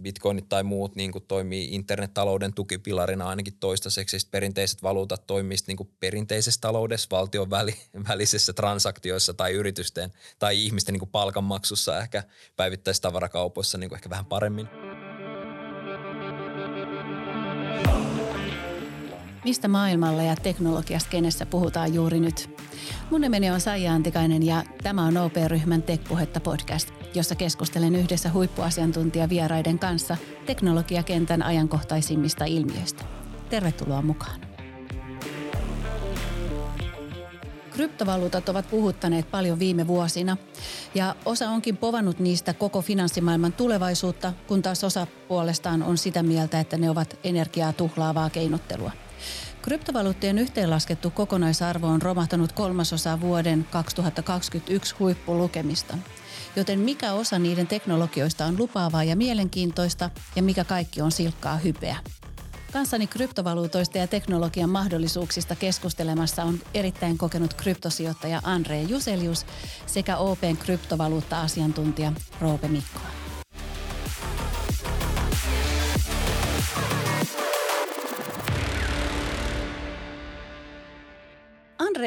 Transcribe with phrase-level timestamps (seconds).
[0.00, 4.18] bitcoinit tai muut niin kuin toimii internettalouden tukipilarina ainakin toistaiseksi.
[4.18, 7.74] Sitten perinteiset valuutat toimii niin kuin perinteisessä taloudessa, valtion väli,
[8.08, 12.22] välisessä transaktioissa tai yritysten tai ihmisten niin kuin palkanmaksussa ehkä
[12.56, 14.89] päivittäistavarakaupoissa niin kuin ehkä vähän paremmin.
[19.44, 22.50] Mistä maailmalla ja teknologiasta kenessä puhutaan juuri nyt?
[23.10, 29.78] Mun nimeni on Saija Antikainen ja tämä on OP-ryhmän Tekpuhetta podcast, jossa keskustelen yhdessä huippuasiantuntijavieraiden
[29.78, 30.16] kanssa
[30.46, 33.04] teknologiakentän ajankohtaisimmista ilmiöistä.
[33.50, 34.40] Tervetuloa mukaan.
[37.70, 40.36] Kryptovaluutat ovat puhuttaneet paljon viime vuosina
[40.94, 46.60] ja osa onkin povannut niistä koko finanssimaailman tulevaisuutta, kun taas osa puolestaan on sitä mieltä,
[46.60, 48.90] että ne ovat energiaa tuhlaavaa keinottelua–
[49.62, 55.98] Kryptovaluuttien yhteenlaskettu kokonaisarvo on romahtanut kolmasosa vuoden 2021 huippulukemista.
[56.56, 61.96] Joten mikä osa niiden teknologioista on lupaavaa ja mielenkiintoista ja mikä kaikki on silkkaa hypeä?
[62.72, 69.46] Kanssani kryptovaluutoista ja teknologian mahdollisuuksista keskustelemassa on erittäin kokenut kryptosijoittaja Andre Juselius
[69.86, 73.19] sekä OPn kryptovaluutta-asiantuntija Roope Mikkola.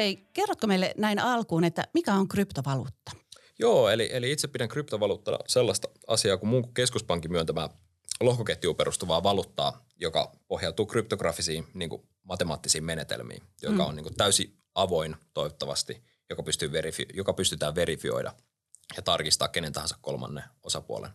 [0.04, 3.12] Andrei, kerrotko meille näin alkuun, että mikä on kryptovaluutta?
[3.58, 7.68] Joo, eli, eli itse pidän kryptovaluuttana sellaista asiaa kuin muun keskuspankin myöntämää
[8.20, 13.88] lohkoketjuun perustuvaa valuuttaa, joka pohjautuu kryptografisiin niin kuin matemaattisiin menetelmiin, joka mm.
[13.88, 18.34] on niin kuin täysin avoin toivottavasti, joka, pystyy verifi- joka pystytään verifioida
[18.96, 21.10] ja tarkistaa kenen tahansa kolmannen osapuolen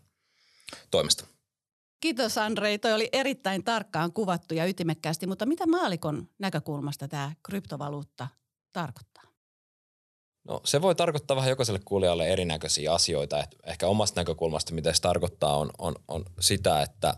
[0.92, 1.26] toimesta.
[2.00, 8.28] Kiitos Andrei, toi oli erittäin tarkkaan kuvattu ja ytimekkäästi, mutta mitä maalikon näkökulmasta tämä kryptovaluutta
[8.74, 9.24] tarkoittaa?
[10.44, 13.44] No se voi tarkoittaa vähän jokaiselle kuulijalle erinäköisiä asioita.
[13.44, 17.14] Et ehkä omasta näkökulmasta, mitä se tarkoittaa, on, on, on sitä, että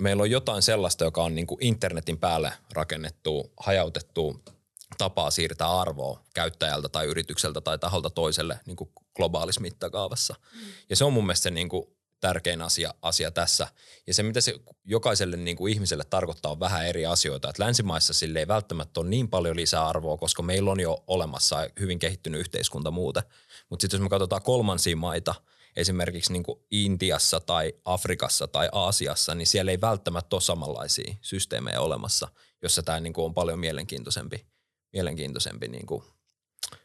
[0.00, 4.42] meillä on jotain sellaista, joka on niin kuin internetin päälle rakennettu, hajautettu
[4.98, 10.34] tapaa siirtää arvoa käyttäjältä tai yritykseltä tai taholta toiselle niin kuin globaalissa mittakaavassa.
[10.52, 10.60] Mm.
[10.90, 13.68] Ja se on mun mielestä se niin kuin tärkein asia, asia tässä.
[14.06, 17.50] Ja se, mitä se jokaiselle niin kuin ihmiselle tarkoittaa, on vähän eri asioita.
[17.50, 21.98] Et länsimaissa sille ei välttämättä ole niin paljon lisäarvoa, koska meillä on jo olemassa hyvin
[21.98, 23.22] kehittynyt yhteiskunta muuten.
[23.70, 25.34] Mutta sitten jos me katsotaan kolmansia maita,
[25.76, 31.80] esimerkiksi niin kuin Intiassa tai Afrikassa tai Aasiassa, niin siellä ei välttämättä ole samanlaisia systeemejä
[31.80, 32.28] olemassa,
[32.62, 34.46] jossa tämä niin kuin on paljon mielenkiintoisempi,
[34.92, 36.04] mielenkiintoisempi niin kuin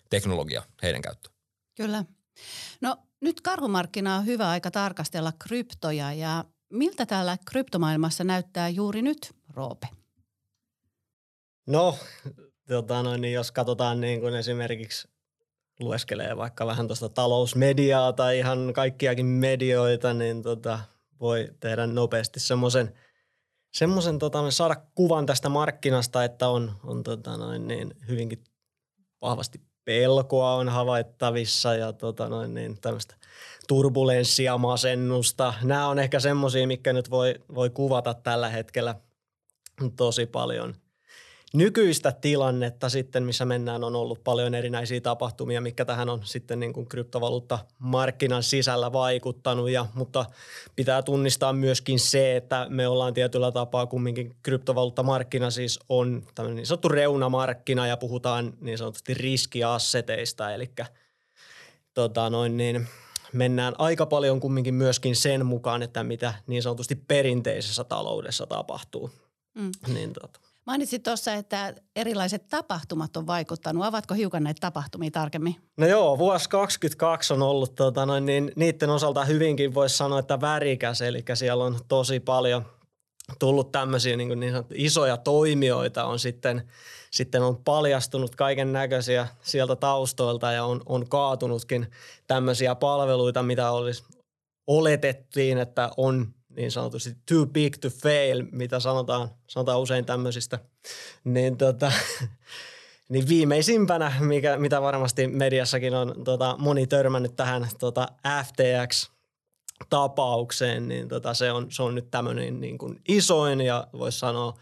[0.10, 1.36] teknologia heidän käyttöön.
[1.76, 2.06] Kyllä.
[2.82, 9.36] No nyt karhumarkkina on hyvä aika tarkastella kryptoja ja miltä täällä kryptomaailmassa näyttää juuri nyt,
[9.50, 9.88] Roope?
[11.68, 11.98] No,
[12.68, 15.08] tota noin, niin jos katsotaan niin kuin esimerkiksi
[15.80, 20.80] lueskelee vaikka vähän tuosta talousmediaa tai ihan kaikkiakin medioita, niin tota,
[21.20, 22.94] voi tehdä nopeasti semmoisen
[23.74, 28.44] semmoisen tota, saada kuvan tästä markkinasta, että on, on tota noin, niin hyvinkin
[29.22, 33.16] vahvasti pelkoa on havaittavissa ja tota noin, niin tämmöistä
[33.68, 35.54] turbulenssia, masennusta.
[35.64, 38.96] Nämä on ehkä semmoisia, mikä nyt voi, voi kuvata tällä hetkellä
[39.98, 40.76] tosi paljon
[41.54, 46.74] nykyistä tilannetta sitten, missä mennään, on ollut paljon erinäisiä tapahtumia, mikä tähän on sitten niin
[46.74, 49.70] kuin kryptovaluutta-markkinan sisällä vaikuttanut.
[49.70, 50.26] Ja, mutta
[50.76, 56.66] pitää tunnistaa myöskin se, että me ollaan tietyllä tapaa kumminkin kryptovaluutta-markkina siis on tämmöinen niin
[56.66, 60.72] sanottu reunamarkkina ja puhutaan niin sanotusti riskiasseteista, eli
[61.94, 62.88] tota noin niin,
[63.34, 69.12] mennään aika paljon kumminkin myöskin sen mukaan, että mitä niin sanotusti perinteisessä taloudessa tapahtuu.
[69.54, 69.72] Mm.
[69.94, 70.53] Niin, tota.
[70.66, 73.86] Mainitsit tuossa, että erilaiset tapahtumat on vaikuttanut.
[73.86, 75.56] Avatko hiukan näitä tapahtumia tarkemmin?
[75.78, 80.42] No joo, vuosi 2022 on ollut tota, noin, niin, niiden osalta hyvinkin voisi sanoa, että
[80.42, 81.02] värikäs.
[81.02, 82.66] Eli siellä on tosi paljon
[83.40, 86.70] tullut tämmöisiä niin, niin isoja toimijoita on sitten,
[87.12, 91.88] sitten on paljastunut kaiken näköisiä sieltä taustoilta ja on, on kaatunutkin
[92.28, 94.04] tämmöisiä palveluita, mitä olisi
[94.68, 100.60] oletettiin, että on niin sanotusti too big to fail, mitä sanotaan, sanotaan usein tämmöisistä,
[101.24, 101.92] niin, tota,
[103.10, 108.08] niin viimeisimpänä, mikä, mitä varmasti mediassakin on tota, moni törmännyt tähän tota
[108.46, 109.10] FTX
[109.90, 114.54] tapaukseen, niin tota, se, on, se on nyt tämmöinen niin kuin isoin ja voisi sanoa,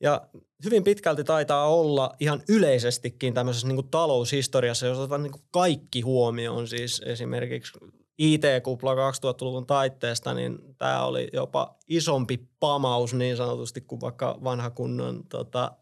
[0.00, 0.28] ja
[0.64, 6.00] hyvin pitkälti taitaa olla ihan yleisestikin tämmöisessä niin kuin taloushistoriassa, jos otetaan niin kuin kaikki
[6.00, 7.72] huomioon, siis esimerkiksi
[8.18, 15.24] IT-kupla 2000-luvun taitteesta, niin tämä oli jopa isompi pamaus niin sanotusti kuin vaikka vanha kunnon
[15.28, 15.72] tota,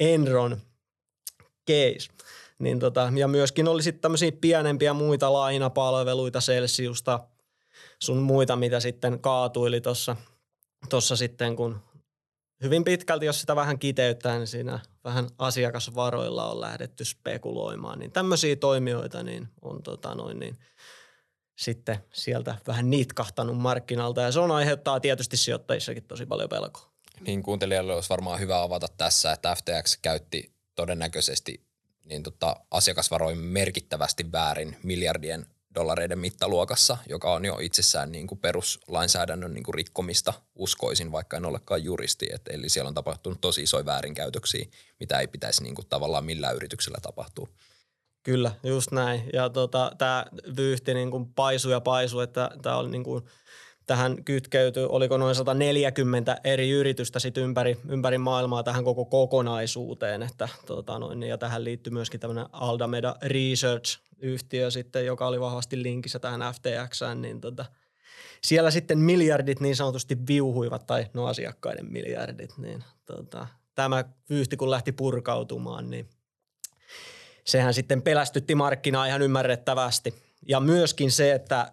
[0.00, 0.60] Enron
[1.70, 2.08] case.
[2.58, 7.20] Niin tota, ja myöskin oli sitten tämmöisiä pienempiä muita lainapalveluita Celsiusta,
[8.02, 10.16] sun muita, mitä sitten kaatuili tuossa
[10.88, 11.80] tuossa sitten kun
[12.62, 17.98] hyvin pitkälti, jos sitä vähän kiteyttää, niin siinä vähän asiakasvaroilla on lähdetty spekuloimaan.
[17.98, 20.58] Niin tämmöisiä toimijoita niin on tota noin niin,
[21.56, 26.90] sitten sieltä vähän niitkahtanut markkinalta ja se on aiheuttaa tietysti sijoittajissakin tosi paljon pelkoa.
[27.20, 31.66] Niin kuuntelijalle olisi varmaan hyvä avata tässä, että FTX käytti todennäköisesti
[32.04, 39.54] niin tota, asiakasvaroin merkittävästi väärin miljardien dollareiden mittaluokassa, joka on jo itsessään niin kuin peruslainsäädännön
[39.54, 42.28] niin kuin rikkomista, uskoisin, vaikka en olekaan juristi.
[42.32, 44.66] Et, eli siellä on tapahtunut tosi isoja väärinkäytöksiä,
[45.00, 47.48] mitä ei pitäisi niin kuin tavallaan millään yrityksellä tapahtua.
[48.26, 49.30] Kyllä, just näin.
[49.32, 50.26] Ja tota, tämä
[50.56, 53.24] vyyhti niin kuin paisu ja paisu, että tämä oli niin kuin–
[53.86, 60.22] tähän kytkeytyy, oliko noin 140 eri yritystä sit ympäri, ympäri maailmaa tähän koko kokonaisuuteen.
[60.22, 66.18] Että, tota noin, ja tähän liittyy myöskin tämmöinen Aldameda Research-yhtiö sitten, joka oli vahvasti linkissä
[66.18, 67.64] tähän FTX, niin tota,
[68.44, 74.70] siellä sitten miljardit niin sanotusti viuhuivat, tai no asiakkaiden miljardit, niin tota, tämä vyyhti kun
[74.70, 76.08] lähti purkautumaan, niin
[77.46, 80.14] sehän sitten pelästytti markkinaa ihan ymmärrettävästi.
[80.48, 81.72] Ja myöskin se, että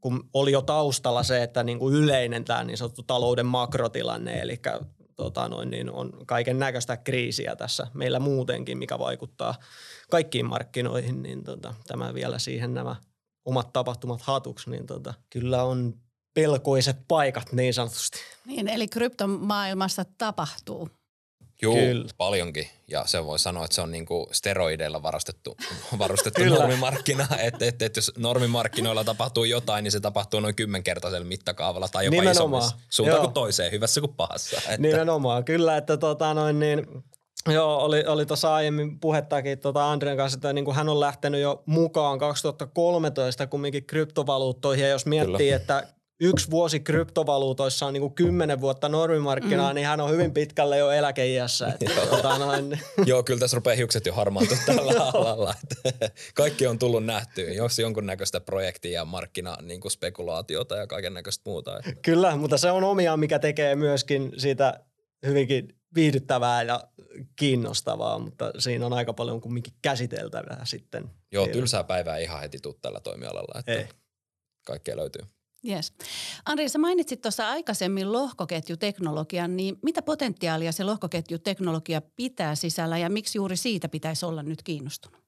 [0.00, 4.60] kun oli jo taustalla se, että niin kuin yleinen tämä niin sanottu talouden makrotilanne, eli
[5.16, 9.54] tota noin, niin on kaiken näköistä kriisiä tässä meillä muutenkin, mikä vaikuttaa
[10.10, 12.96] kaikkiin markkinoihin, niin tota, tämä vielä siihen nämä
[13.44, 15.94] omat tapahtumat hatuksi, niin tota, kyllä on
[16.34, 18.18] pelkoiset paikat niin sanotusti.
[18.46, 20.88] Niin, eli kryptomaailmassa tapahtuu.
[21.62, 22.08] Joo, Kyllä.
[22.16, 22.68] paljonkin.
[22.88, 25.56] Ja se voi sanoa, että se on niinku steroideilla varustettu,
[25.98, 27.26] varustettu normimarkkina.
[27.38, 32.10] Että et, et jos normimarkkinoilla tapahtuu jotain, niin se tapahtuu noin kymmenkertaisella mittakaavalla tai jopa
[32.10, 32.32] Nimenomaan.
[32.32, 32.76] isommassa.
[32.90, 34.56] Suuntaan kuin toiseen, hyvässä kuin pahassa.
[34.56, 34.76] Että.
[34.78, 35.76] Nimenomaan, kyllä.
[35.76, 36.86] Että tota noin niin,
[37.52, 41.40] Joo, oli, oli tuossa aiemmin puhettakin tuota Andrian kanssa, että niin kuin hän on lähtenyt
[41.40, 44.84] jo mukaan 2013 kumminkin kryptovaluuttoihin.
[44.84, 45.56] Ja jos miettii, Kyllä.
[45.56, 45.86] että
[46.20, 49.74] yksi vuosi kryptovaluutoissa on niin kuin kymmenen vuotta normimarkkinaa, mm.
[49.74, 51.66] niin hän on hyvin pitkälle jo eläkeiässä.
[51.66, 52.80] Että, tota noin.
[53.06, 55.54] Joo, kyllä tässä rupeaa hiukset jo harmaantua tällä alalla.
[56.34, 61.42] Kaikki on tullut nähtyä, jos jonkunnäköistä projektia ja markkina niin kuin spekulaatiota ja kaiken näköistä
[61.50, 61.80] muuta.
[62.02, 64.80] Kyllä, mutta se on omia, mikä tekee myöskin siitä
[65.26, 66.88] hyvinkin viihdyttävää ja
[67.36, 71.10] kiinnostavaa, mutta siinä on aika paljon kumminkin käsiteltävää sitten.
[71.32, 73.88] Joo, tylsää päivää ihan heti tuu tällä toimialalla, että Ei.
[74.66, 75.22] kaikkea löytyy.
[75.68, 75.92] Yes.
[76.44, 83.38] Andri, sä mainitsit tuossa aikaisemmin lohkoketjuteknologian, niin mitä potentiaalia se lohkoketjuteknologia pitää sisällä ja miksi
[83.38, 85.24] juuri siitä pitäisi olla nyt kiinnostunut?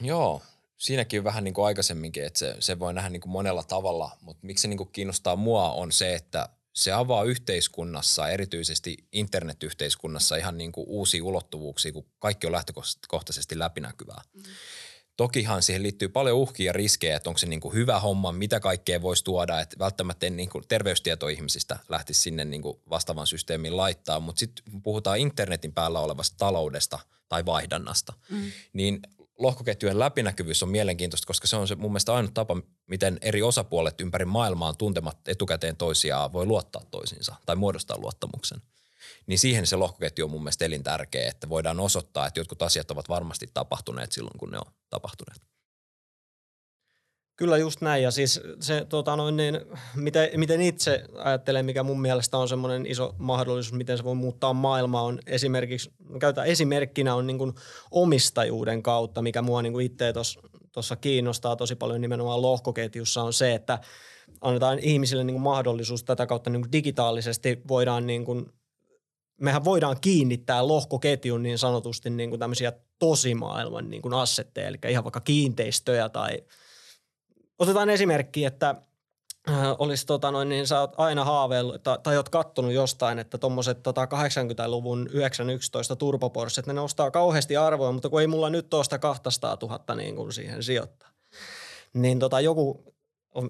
[0.00, 0.42] Joo,
[0.76, 4.46] siinäkin vähän niin kuin aikaisemminkin, että se, se voi nähdä niin kuin monella tavalla, mutta
[4.46, 10.58] miksi se niin kuin kiinnostaa mua on se, että se avaa yhteiskunnassa, erityisesti internetyhteiskunnassa ihan
[10.58, 14.22] niin kuin uusia ulottuvuuksia, kun kaikki on lähtökohtaisesti läpinäkyvää.
[14.34, 14.42] Mm.
[15.20, 18.60] Tokihan siihen liittyy paljon uhkia ja riskejä, että onko se niin kuin hyvä homma, mitä
[18.60, 23.26] kaikkea voisi tuoda, että välttämättä en niin kuin terveystieto ihmisistä lähtisi sinne niin kuin vastaavan
[23.26, 28.50] systeemin laittaa, mutta sitten puhutaan internetin päällä olevasta taloudesta tai vaihdannasta, mm.
[28.72, 29.00] niin
[29.38, 32.56] lohkoketjujen läpinäkyvyys on mielenkiintoista, koska se on se mun mielestä ainut tapa,
[32.86, 38.62] miten eri osapuolet ympäri maailmaa tuntemat etukäteen toisiaan voi luottaa toisiinsa tai muodostaa luottamuksen
[39.30, 43.08] niin siihen se lohkoketju on mun mielestä elintärkeä, että voidaan osoittaa, että jotkut asiat ovat
[43.08, 45.42] varmasti tapahtuneet silloin, kun ne on tapahtuneet.
[47.36, 49.60] Kyllä just näin ja siis se, tota noin niin,
[49.96, 54.52] miten, miten itse ajattelen, mikä mun mielestä on semmoinen iso mahdollisuus, miten se voi muuttaa
[54.52, 57.52] maailmaa, on esimerkiksi, käytä esimerkkinä on niin kuin
[57.90, 60.12] omistajuuden kautta, mikä mua niin itse
[60.72, 63.78] tuossa kiinnostaa tosi paljon nimenomaan lohkoketjussa on se, että
[64.40, 68.52] annetaan ihmisille niin kuin mahdollisuus tätä kautta niin kuin digitaalisesti voidaan niin kuin
[69.40, 75.04] mehän voidaan kiinnittää lohkoketjun niin sanotusti niin kuin tämmöisiä tosimaailman niin kuin assetteja, eli ihan
[75.04, 76.44] vaikka kiinteistöjä tai
[77.58, 78.74] otetaan esimerkki, että
[79.50, 83.38] äh, olisi tota noin, niin sä oot aina haaveillut tai, tai oot kattonut jostain, että
[83.38, 88.98] tuommoiset tota 80-luvun 911 turboporsset, ne nostaa kauheasti arvoa, mutta kun ei mulla nyt tuosta
[88.98, 91.08] 200 000 niin kuin siihen sijoittaa.
[91.94, 92.94] Niin tota joku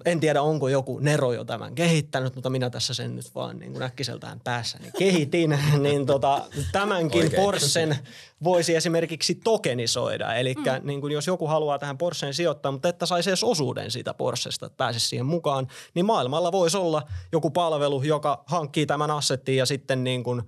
[0.05, 3.71] en tiedä, onko joku Nero jo tämän kehittänyt, mutta minä tässä sen nyt vaan niin
[3.71, 5.59] kuin äkkiseltään päässäni kehitin.
[5.83, 7.43] niin tota, tämänkin Oikein.
[7.43, 7.97] Porschen
[8.43, 10.35] voisi esimerkiksi tokenisoida.
[10.35, 10.87] Eli mm.
[10.87, 14.65] niin kuin jos joku haluaa tähän Porscheen sijoittaa, mutta että saisi edes osuuden siitä Porschesta,
[14.65, 19.65] että pääsisi siihen mukaan, niin maailmalla voisi olla joku palvelu, joka hankkii tämän assettiin ja
[19.65, 20.41] sitten niin kuin,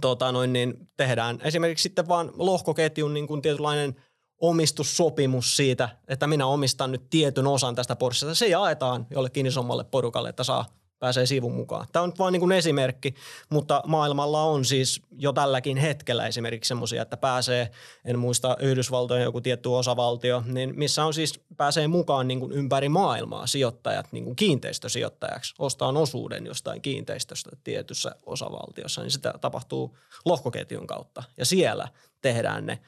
[0.00, 3.96] tota noin, niin tehdään esimerkiksi sitten vaan lohkoketjun niin kuin tietynlainen–
[4.40, 8.34] omistussopimus siitä, että minä omistan nyt tietyn osan tästä Porschesta.
[8.34, 10.64] Se jaetaan jollekin isommalle porukalle, että saa
[11.00, 11.86] pääsee sivun mukaan.
[11.92, 13.14] Tämä on vain niin esimerkki,
[13.50, 17.70] mutta maailmalla on siis jo tälläkin hetkellä esimerkiksi semmoisia, että pääsee,
[18.04, 22.88] en muista Yhdysvaltojen joku tietty osavaltio, niin missä on siis pääsee mukaan niin kuin ympäri
[22.88, 30.86] maailmaa sijoittajat niin kuin kiinteistösijoittajaksi, ostaa osuuden jostain kiinteistöstä tietyssä osavaltiossa, niin sitä tapahtuu lohkoketjun
[30.86, 31.88] kautta ja siellä
[32.22, 32.78] tehdään ne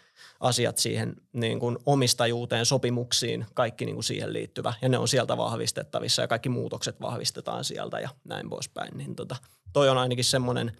[0.41, 4.75] asiat siihen niin kuin omistajuuteen, sopimuksiin, kaikki niin kuin siihen liittyvä.
[4.83, 8.99] Ja ne on sieltä vahvistettavissa ja kaikki muutokset vahvistetaan sieltä ja näin poispäin.
[8.99, 9.37] Niin tota,
[9.73, 10.73] toi on ainakin semmoinen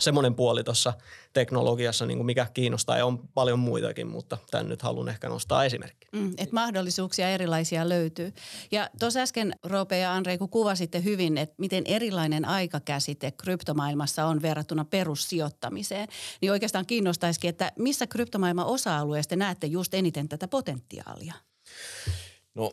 [0.00, 0.92] semmoinen puoli tuossa
[1.32, 5.64] teknologiassa, niin kuin mikä kiinnostaa ja on paljon muitakin, mutta tämän nyt haluan ehkä nostaa
[5.64, 6.08] esimerkki.
[6.12, 8.32] Mm, että mahdollisuuksia erilaisia löytyy.
[8.70, 14.42] Ja tuossa äsken Roope ja Andrei, kun kuvasitte hyvin, että miten erilainen aikakäsite kryptomaailmassa on
[14.42, 16.08] verrattuna perussijoittamiseen,
[16.40, 21.34] niin oikeastaan kiinnostaisikin, että missä kryptomaailman osa-alueesta näette just eniten tätä potentiaalia?
[22.54, 22.72] No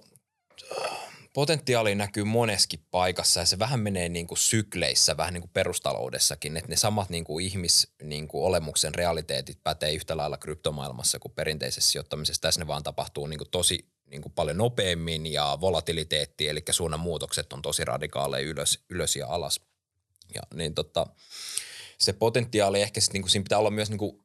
[1.38, 6.58] potentiaali näkyy moneskin paikassa ja se vähän menee niin kuin sykleissä, vähän niin kuin perustaloudessakin,
[6.58, 11.32] että ne samat niin kuin ihmis niin kuin olemuksen realiteetit pätee yhtä lailla kryptomaailmassa kuin
[11.32, 12.42] perinteisessä sijoittamisessa.
[12.42, 17.00] Tässä ne vaan tapahtuu niin kuin tosi niin kuin paljon nopeammin ja volatiliteetti, eli suunnan
[17.00, 19.62] muutokset on tosi radikaaleja ylös, ylös ja alas.
[20.36, 21.08] Ja niin tota,
[21.98, 24.22] se potentiaali ehkä sitten niin siinä pitää olla myös niin kuin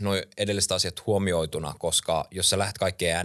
[0.00, 3.16] noin edelliset asiat huomioituna, koska jos sä lähdet kaikkeen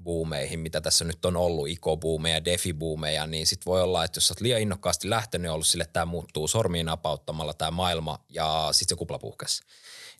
[0.00, 4.32] NFT-buumeihin, mitä tässä nyt on ollut, ICO-buumeja, DeFi-buumeja, niin sit voi olla, että jos sä
[4.32, 8.68] oot liian innokkaasti lähtenyt ja ollut sille, että tämä muuttuu sormiin napauttamalla tämä maailma ja
[8.72, 9.62] sitten se kupla puhkesi.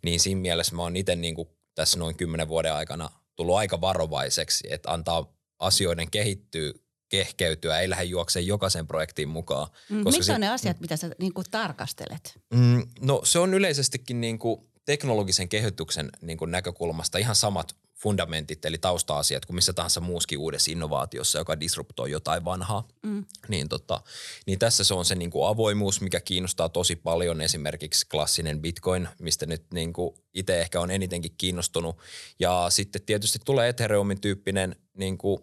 [0.02, 1.36] Niin siinä mielessä mä oon itse niin
[1.74, 6.72] tässä noin kymmenen vuoden aikana tullut aika varovaiseksi, että antaa asioiden kehittyä
[7.08, 9.68] kehkeytyä, ei lähde juokseen jokaisen projektiin mukaan.
[9.88, 12.38] Mm, koska mitkä se, on ne asiat, mitä sä niin kuin tarkastelet?
[12.54, 18.64] Mm, no se on yleisestikin niin kuin teknologisen kehityksen niin kuin näkökulmasta ihan samat fundamentit
[18.64, 22.88] eli tausta-asiat kuin missä tahansa muuskin uudessa innovaatiossa, joka disruptoi jotain vanhaa.
[23.02, 23.24] Mm.
[23.48, 24.00] Niin, tota,
[24.46, 27.40] niin tässä se on se niin kuin avoimuus, mikä kiinnostaa tosi paljon.
[27.40, 31.96] Esimerkiksi klassinen Bitcoin, mistä nyt niin kuin itse ehkä on enitenkin kiinnostunut.
[32.38, 35.42] Ja sitten tietysti tulee Ethereumin tyyppinen niin kuin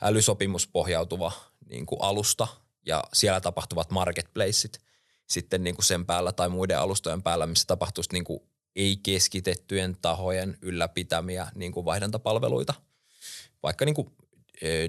[0.00, 1.32] älysopimuspohjautuva
[1.68, 2.48] niin kuin alusta
[2.86, 4.80] ja siellä tapahtuvat marketplaceit
[5.28, 8.40] sitten niin kuin sen päällä tai muiden alustojen päällä, missä tapahtuisi niin kuin
[8.76, 12.74] ei-keskitettyjen tahojen ylläpitämiä niin kuin vaihdantapalveluita.
[13.62, 14.12] Vaikka niin kuin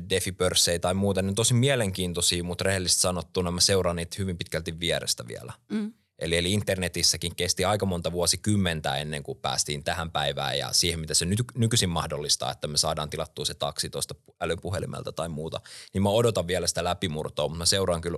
[0.10, 5.28] defipörssejä tai muuta, niin tosi mielenkiintoisia, mutta rehellisesti sanottuna mä seuraan niitä hyvin pitkälti vierestä
[5.28, 5.54] vielä.
[5.72, 5.94] Mm.
[6.20, 11.14] Eli, eli internetissäkin kesti aika monta vuosikymmentä ennen kuin päästiin tähän päivään ja siihen, mitä
[11.14, 15.62] se ny- nykyisin mahdollistaa, että me saadaan tilattua se taksi tuosta älypuhelimelta tai muuta.
[15.94, 18.18] Niin mä odotan vielä sitä läpimurtoa, mutta mä seuraan kyllä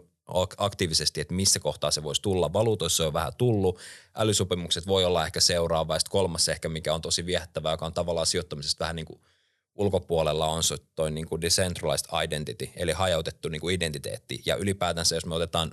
[0.57, 2.53] aktiivisesti, että missä kohtaa se voisi tulla.
[2.53, 3.79] Valuutoissa on vähän tullut.
[4.15, 8.27] Älysopimukset voi olla ehkä seuraava ja kolmas ehkä, mikä on tosi viehättävää, joka on tavallaan
[8.27, 9.21] sijoittamisesta vähän niin kuin
[9.75, 14.41] ulkopuolella on se toi niin kuin decentralized identity, eli hajautettu niin kuin identiteetti.
[14.45, 15.71] Ja ylipäätänsä, jos me otetaan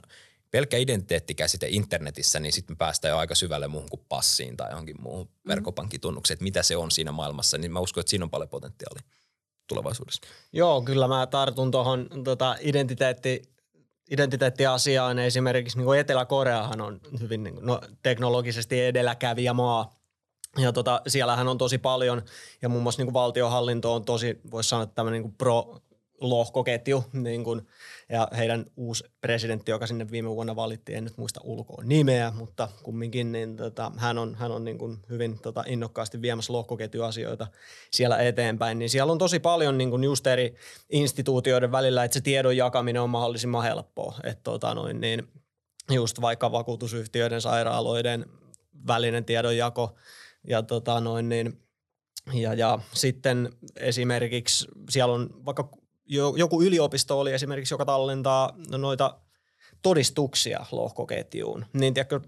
[0.50, 5.02] pelkkä identiteettikäsite internetissä, niin sitten me päästään jo aika syvälle muuhun kuin passiin tai johonkin
[5.02, 5.49] muuhun mm.
[5.49, 9.02] verkkopankkitunnukseen, että mitä se on siinä maailmassa, niin mä uskon, että siinä on paljon potentiaalia
[9.66, 10.23] tulevaisuudessa.
[10.52, 13.42] Joo, kyllä mä tartun tuohon tota, identiteetti,
[14.11, 15.19] identiteettiasiaan.
[15.19, 19.95] Esimerkiksi niin kuin Etelä-Koreahan on hyvin niin kuin, no, teknologisesti edelläkävijä maa.
[20.59, 22.23] Ja tota, siellähän on tosi paljon,
[22.62, 25.81] ja muun muassa niin kuin valtiohallinto on tosi, voisi sanoa, tämmöinen niin pro
[26.21, 27.69] lohkoketju, niin kuin,
[28.11, 32.69] ja heidän uusi presidentti, joka sinne viime vuonna valittiin, en nyt muista ulkoa nimeä, mutta
[32.83, 37.47] kumminkin niin tota, hän on, hän on niin kuin hyvin tota, innokkaasti viemässä lohkoketjuasioita
[37.90, 40.55] siellä eteenpäin, niin siellä on tosi paljon niin kuin just eri
[40.93, 45.29] instituutioiden välillä, että se tiedon jakaminen on mahdollisimman helppoa, että tota, noin, niin
[45.90, 48.26] just vaikka vakuutusyhtiöiden, sairaaloiden
[48.87, 49.97] välinen tiedonjako
[50.49, 51.61] ja tota, noin, niin
[52.33, 55.79] ja, ja sitten esimerkiksi siellä on vaikka
[56.37, 59.19] joku yliopisto oli esimerkiksi, joka tallentaa noita
[59.83, 62.21] todistuksia lohkoketjuun, niin tiedätkö,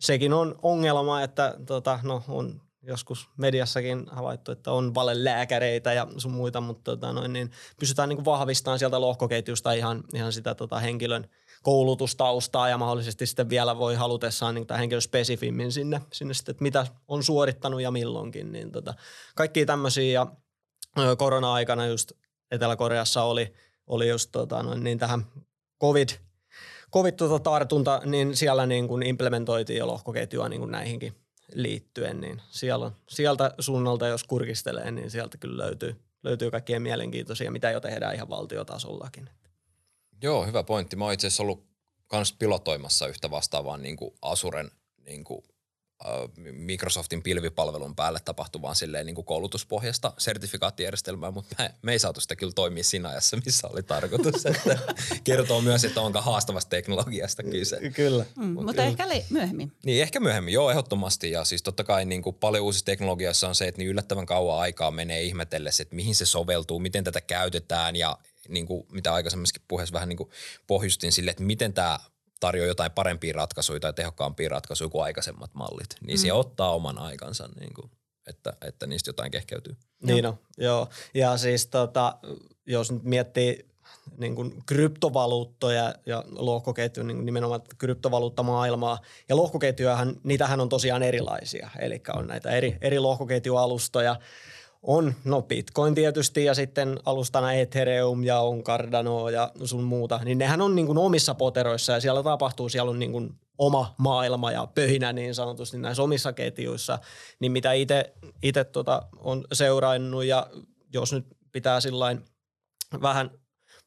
[0.00, 6.32] sekin on ongelma, että tota, no, on joskus mediassakin havaittu, että on valelääkäreitä ja sun
[6.32, 11.28] muita, mutta tota, noin, niin pystytään niin vahvistamaan sieltä lohkoketjusta ihan, ihan sitä tota, henkilön
[11.62, 16.86] koulutustaustaa ja mahdollisesti sitten vielä voi halutessaan niin henkilö spesifimmin sinne, sinne sitten, että mitä
[17.08, 18.52] on suorittanut ja milloinkin.
[18.52, 18.94] Niin tota,
[19.34, 20.26] kaikki tämmöisiä ja
[21.16, 22.12] korona-aikana just
[22.50, 23.54] Etelä-Koreassa oli,
[23.86, 25.26] oli just tota, niin tähän
[25.80, 26.08] COVID,
[26.92, 31.14] COVID-tartunta, niin siellä niin kuin implementoitiin jo lohkoketjua niin kuin näihinkin
[31.54, 37.70] liittyen, niin siellä, sieltä suunnalta, jos kurkistelee, niin sieltä kyllä löytyy, löytyy kaikkia mielenkiintoisia, mitä
[37.70, 39.30] jo tehdään ihan valtiotasollakin.
[40.22, 40.96] Joo, hyvä pointti.
[40.96, 41.66] Mä oon itse asiassa ollut
[42.06, 44.70] kans pilotoimassa yhtä vastaavaa niin kuin Asuren
[45.06, 45.44] niin kuin
[46.52, 52.36] Microsoftin pilvipalvelun päälle tapahtuvaan silleen niin kuin koulutuspohjasta sertifikaattijärjestelmää, mutta me, me ei saatu sitä
[52.36, 54.46] kyllä toimia siinä ajassa, missä oli tarkoitus.
[54.46, 54.78] Että
[55.24, 57.90] kertoo myös, että onko haastavasta teknologiasta kyse.
[57.90, 58.24] Kyllä.
[58.36, 58.84] Mm, mutta kyllä.
[58.84, 59.72] ehkä le- myöhemmin.
[59.84, 61.30] Niin, ehkä myöhemmin, joo, ehdottomasti.
[61.30, 64.60] Ja siis totta kai niin kuin paljon uusissa teknologiassa on se, että niin yllättävän kauan
[64.60, 69.62] aikaa menee ihmetellessä, että mihin se soveltuu, miten tätä käytetään ja niin kuin, mitä aikaisemminkin
[69.68, 70.30] puheessa vähän niin kuin
[70.66, 71.98] pohjustin sille, että miten tämä
[72.40, 76.22] tarjoaa jotain parempia ratkaisuja tai tehokkaampia ratkaisuja kuin aikaisemmat mallit, niin mm.
[76.22, 77.90] se ottaa oman aikansa, niin kuin,
[78.26, 79.76] että, että niistä jotain kehkeytyy.
[80.02, 80.88] Niin no, joo.
[81.14, 82.18] Ja siis tota,
[82.66, 83.70] jos nyt miettii
[84.18, 88.98] niin kuin kryptovaluuttoja ja lohkoketju, niin nimenomaan kryptovaluuttamaailmaa.
[89.28, 91.70] Ja lohkoketjujahan, niitähän on tosiaan erilaisia.
[91.78, 94.16] Eli on näitä eri, eri lohkoketjualustoja–
[94.82, 100.38] on, no Bitcoin tietysti ja sitten alustana Ethereum ja on Cardano ja sun muuta, niin
[100.38, 104.52] nehän on niin kuin omissa poteroissa ja siellä tapahtuu, siellä on niin kuin oma maailma
[104.52, 106.98] ja pöhinä niin sanotusti näissä omissa ketjuissa,
[107.40, 107.72] niin mitä
[108.42, 110.46] itse tota on seurannut ja
[110.92, 112.24] jos nyt pitää sillain
[113.02, 113.30] vähän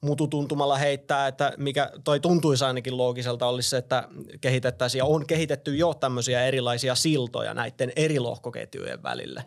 [0.01, 4.09] mututuntumalla heittää, että mikä toi tuntuisi ainakin loogiselta olisi se, että
[4.41, 9.45] kehitettäisiin ja on kehitetty jo tämmöisiä erilaisia siltoja näiden eri lohkoketjujen välille.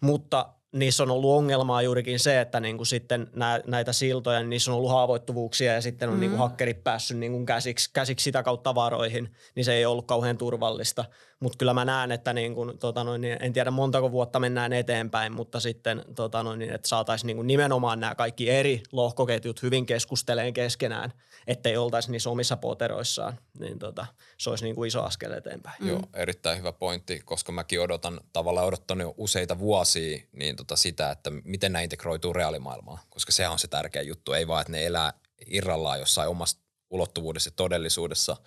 [0.00, 4.50] Mutta niissä on ollut ongelmaa juurikin se, että niin kuin sitten nää, näitä siltoja, niin
[4.50, 6.20] niissä on ollut haavoittuvuuksia ja sitten on mm.
[6.20, 10.06] niin kuin hakkerit päässyt niin kuin käsiksi, käsiksi sitä kautta varoihin, niin se ei ollut
[10.06, 11.04] kauhean turvallista.
[11.40, 14.72] Mutta kyllä mä näen, että niin kuin, tota noin, niin en tiedä montako vuotta mennään
[14.72, 19.86] eteenpäin, mutta sitten tota noin, niin, että saataisiin niin nimenomaan nämä kaikki eri lohkoketjut hyvin
[19.86, 21.12] keskusteleen keskenään,
[21.46, 24.06] ettei oltaisi niissä omissa poteroissaan, niin tota,
[24.38, 25.76] se olisi niin kuin iso askel eteenpäin.
[25.80, 25.88] Mm.
[25.88, 31.10] Joo, erittäin hyvä pointti, koska mäkin odotan, tavallaan odottanut jo useita vuosia niin tota sitä,
[31.10, 34.86] että miten nämä integroituu reaalimaailmaan, koska se on se tärkeä juttu, ei vaan, että ne
[34.86, 35.12] elää
[35.46, 36.58] irrallaan jossain omassa
[36.90, 38.36] ulottuvuudessa ja todellisuudessa–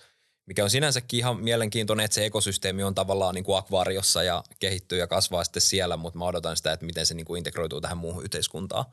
[0.51, 4.99] mikä on sinänsäkin ihan mielenkiintoinen, että se ekosysteemi on tavallaan niin kuin akvaariossa ja kehittyy
[4.99, 7.97] ja kasvaa sitten siellä, mutta mä odotan sitä, että miten se niin kuin integroituu tähän
[7.97, 8.85] muuhun yhteiskuntaan.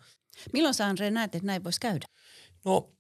[0.53, 2.07] Milloin sä Andre näet, että näin voisi käydä?
[2.65, 2.93] No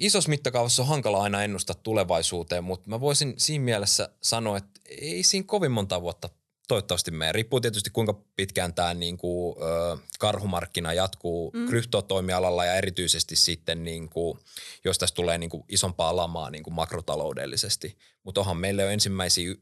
[0.00, 5.22] isossa mittakaavassa on hankala aina ennustaa tulevaisuuteen, mutta mä voisin siinä mielessä sanoa, että ei
[5.22, 6.28] siinä kovin monta vuotta
[6.68, 7.32] toivottavasti me.
[7.32, 11.66] Riippuu tietysti kuinka pitkään tämä niin kuin, ö, karhumarkkina jatkuu mm.
[11.66, 14.38] kryptotoimialalla ja erityisesti sitten niin kuin,
[14.84, 17.98] jos tässä tulee niin kuin isompaa lamaa niin kuin makrotaloudellisesti.
[18.24, 19.54] Mutta onhan meillä jo ensimmäisiä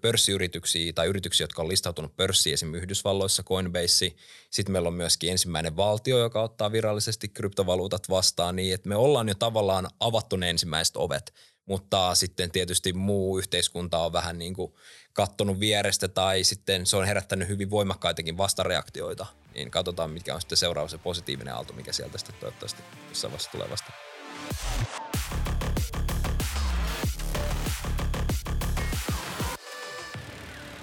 [0.00, 4.12] pörssiyrityksiä tai yrityksiä, jotka on listautunut pörssiin esimerkiksi Yhdysvalloissa, Coinbase.
[4.50, 9.28] Sitten meillä on myöskin ensimmäinen valtio, joka ottaa virallisesti kryptovaluutat vastaan niin, että me ollaan
[9.28, 11.34] jo tavallaan avattu ne ensimmäiset ovet.
[11.66, 14.72] Mutta sitten tietysti muu yhteiskunta on vähän niin kuin
[15.12, 19.26] kattonut vierestä tai sitten se on herättänyt hyvin voimakkaitakin vastareaktioita.
[19.54, 23.50] Niin katsotaan, mikä on sitten seuraava se positiivinen aalto, mikä sieltä sitten toivottavasti jossain vaiheessa
[23.50, 23.92] tulee vasta.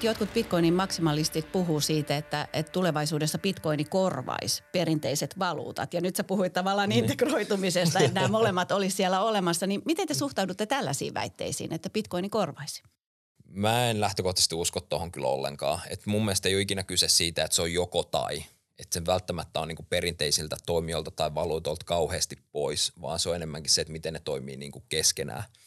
[0.02, 5.94] Jotkut bitcoinin maksimalistit puhuu siitä, että, että tulevaisuudessa bitcoini korvaisi perinteiset valuutat.
[5.94, 7.04] Ja nyt sä puhuit tavallaan niin.
[7.04, 9.68] integroitumisesta, että nämä molemmat olisi siellä olemassa.
[9.68, 12.84] Niin miten te suhtaudutte tällaisiin väitteisiin, että bitcoini korvaisi?
[13.58, 15.82] Mä en lähtökohtaisesti usko tuohon kyllä ollenkaan.
[15.90, 18.44] Et mun mielestä ei ole ikinä kyse siitä, että se on joko tai.
[18.80, 23.72] Että se välttämättä on niinku perinteisiltä toimijoilta tai valuutolta kauheasti pois, vaan se on enemmänkin
[23.72, 25.44] se, että miten ne toimii niinku keskenään–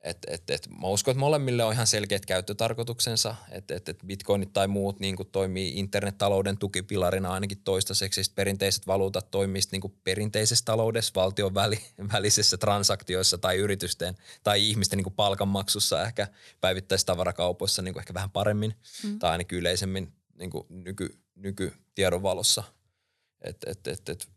[0.00, 4.52] et, et, et, mä uskon, että molemmille on ihan selkeät käyttötarkoituksensa, että et, et bitcoinit
[4.52, 8.24] tai muut niin kuin toimii internettalouden tukipilarina ainakin toistaiseksi.
[8.24, 11.78] Sitten perinteiset valuutat toimii niin kuin perinteisessä taloudessa, valtion väli,
[12.12, 16.28] välisissä transaktioissa tai yritysten tai ihmisten niin kuin palkanmaksussa ehkä
[16.60, 19.18] päivittäistavarakaupoissa niin kuin ehkä vähän paremmin mm.
[19.18, 22.64] tai ainakin yleisemmin niin kuin nyky, nykytiedon valossa.
[23.40, 24.28] Et, et, et, et,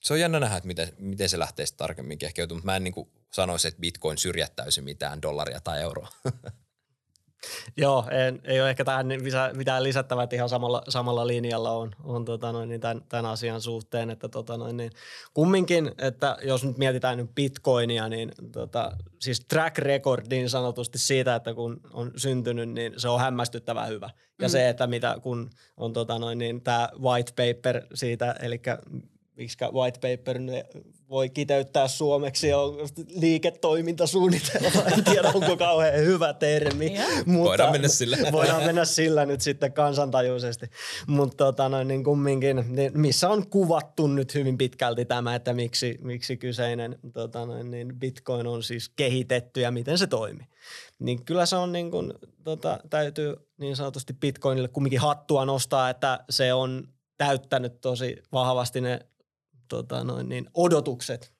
[0.00, 2.94] se on jännä nähdä, että miten, miten se lähtee tarkemmin kehkeytymään, mutta mä en niin
[2.94, 6.08] kuin sanoisi, että bitcoin syrjättäisi mitään dollaria tai euroa.
[7.76, 9.06] Joo, en, ei ole ehkä tähän
[9.56, 13.60] mitään lisättävää, että ihan samalla, samalla linjalla on, on tota noin, niin tämän, tämän, asian
[13.60, 14.10] suhteen.
[14.10, 14.90] Että tota noin, niin
[15.34, 21.34] kumminkin, että jos nyt mietitään nyt bitcoinia, niin tota, siis track record niin sanotusti siitä,
[21.34, 24.10] että kun on syntynyt, niin se on hämmästyttävän hyvä.
[24.40, 24.52] Ja mm.
[24.52, 28.62] se, että mitä kun on tota noin, niin tämä white paper siitä, eli
[29.36, 30.38] miksi white paper
[31.12, 32.76] voi kiteyttää suomeksi on
[33.08, 34.82] liiketoimintasuunnitelma.
[34.96, 36.94] En tiedä, onko kauhean hyvä termi.
[37.26, 38.16] mutta voidaan mennä sillä.
[38.32, 40.66] Voidaan mennä sillä nyt sitten kansantajuisesti.
[41.06, 45.98] Mutta tota, noin, niin kumminkin, niin missä on kuvattu nyt hyvin pitkälti tämä, että miksi,
[46.02, 50.46] miksi kyseinen tota, noin, niin Bitcoin on siis kehitetty ja miten se toimii.
[50.98, 52.12] Niin kyllä se on niin kuin,
[52.44, 59.00] tota, täytyy niin sanotusti Bitcoinille kumminkin hattua nostaa, että se on täyttänyt tosi vahvasti ne
[59.76, 61.32] tota noin, niin odotukset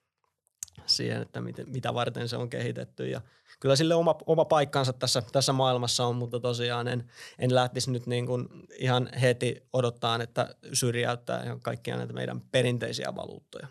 [0.85, 3.21] siihen, että mit, mitä varten se on kehitetty ja
[3.59, 8.07] kyllä sille oma, oma paikkansa tässä, tässä maailmassa on, mutta tosiaan en, en lähtisi nyt
[8.07, 8.47] niin kuin
[8.79, 13.67] ihan heti odottaa, että syrjäyttää kaikkia näitä meidän perinteisiä valuuttoja.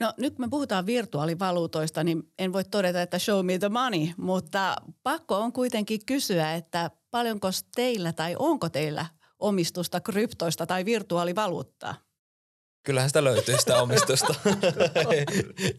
[0.00, 4.08] No nyt kun me puhutaan virtuaalivaluutoista, niin en voi todeta, että show me the money,
[4.16, 9.06] mutta pakko on kuitenkin kysyä, että paljonko teillä tai onko teillä
[9.38, 12.07] omistusta kryptoista tai virtuaalivaluuttaa?
[12.88, 14.34] Kyllähän sitä löytyy sitä omistusta.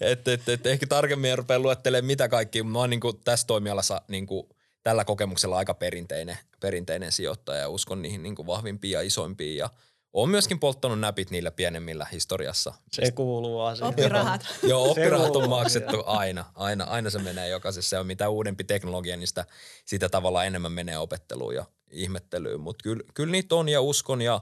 [0.01, 2.63] et, et, et, ehkä tarkemmin rupeaa luettelemaan mitä kaikki.
[2.63, 4.49] Mä oon niin kuin tässä toimialassa niin kuin
[4.83, 9.69] tällä kokemuksella aika perinteinen, perinteinen sijoittaja ja uskon niihin niin kuin vahvimpiin ja isoimpiin ja–
[10.13, 12.73] Oon myöskin polttanut näpit niillä pienemmillä historiassa.
[12.91, 13.89] Se kuuluu asiaan.
[13.89, 14.41] Oppirahat.
[14.63, 16.45] Joo, oppirahat on maksettu aina.
[16.55, 17.89] Aina, aina se menee jokaisessa.
[17.89, 19.45] Se on mitä uudempi teknologia, niin sitä,
[19.85, 22.59] sitä tavalla enemmän menee opetteluun ja ihmettelyyn.
[22.59, 24.41] Mutta kyllä, kyllä niitä on ja uskon ja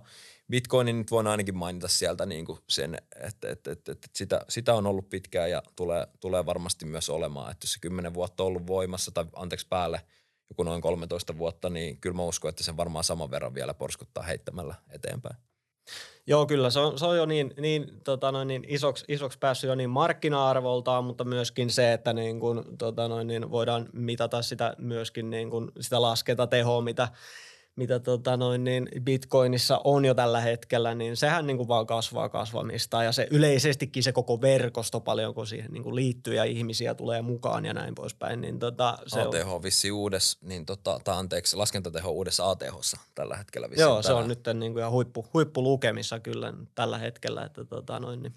[0.52, 4.74] Bitcoinin nyt voin ainakin mainita sieltä niin kuin sen, että, että, että, että sitä, sitä,
[4.74, 7.52] on ollut pitkään ja tulee, tulee varmasti myös olemaan.
[7.52, 10.02] Että jos se kymmenen vuotta on ollut voimassa tai anteeksi päälle
[10.50, 14.24] joku noin 13 vuotta, niin kyllä mä uskon, että sen varmaan saman verran vielä porskuttaa
[14.24, 15.36] heittämällä eteenpäin.
[16.28, 19.68] Joo, kyllä se on, se on jo niin, niin, tota noin, niin isoksi, isoksi päässyt
[19.68, 24.76] jo niin markkina-arvoltaan, mutta myöskin se, että niin kun, tota noin, niin voidaan mitata sitä
[24.78, 27.08] myöskin niin kun, sitä laskentatehoa, mitä
[27.78, 32.30] mitä tota noin, niin Bitcoinissa on jo tällä hetkellä, niin sehän niin kuin vaan kasvaa
[32.30, 36.96] kasvamista ja se yleisestikin se koko verkosto paljon, kun siihen niin kuin liittyy ja ihmisiä
[36.96, 38.42] tulee mukaan ja näin poispäin.
[38.42, 43.38] Niin tota, se ATH on vissi uudessa, niin tota, tai anteeksi, laskentateho uudessa ATHssa tällä
[43.38, 43.82] hetkellä vissi.
[43.82, 48.24] Joo, se on nyt niin kuin ihan huippu, huippulukemissa kyllä tällä hetkellä, että tota noin,
[48.24, 48.34] niin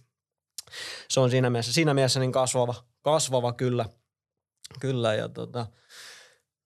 [1.09, 3.87] se on siinä mielessä, siinä mielessä niin kasvava, kasvava kyllä,
[4.81, 5.67] kyllä ja tota,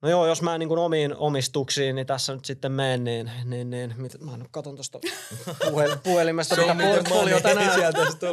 [0.04, 3.70] No joo, jos mä niin kuin omiin omistuksiin, niin tässä nyt sitten menen, niin, niin,
[3.70, 4.98] niin mit, mä nyt katon tuosta
[5.70, 7.80] puhel, puhelimesta, mitä portfolio tänään.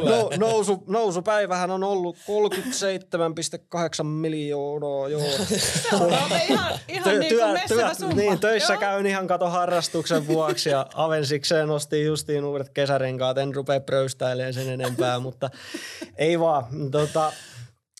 [0.04, 5.22] No, nousu, nousupäivähän on ollut 37,8 miljoonaa, joo.
[5.90, 6.08] Se on
[6.48, 8.14] ihan, ihan työ, niin kuin työ, summa.
[8.14, 8.80] Niin, töissä joo.
[8.80, 14.68] käyn ihan kato harrastuksen vuoksi ja Avensikseen nosti justiin uudet kesärenkaat, en rupea pröystäilemään sen
[14.68, 15.50] enempää, mutta
[16.16, 16.90] ei vaan.
[16.90, 17.32] Tota,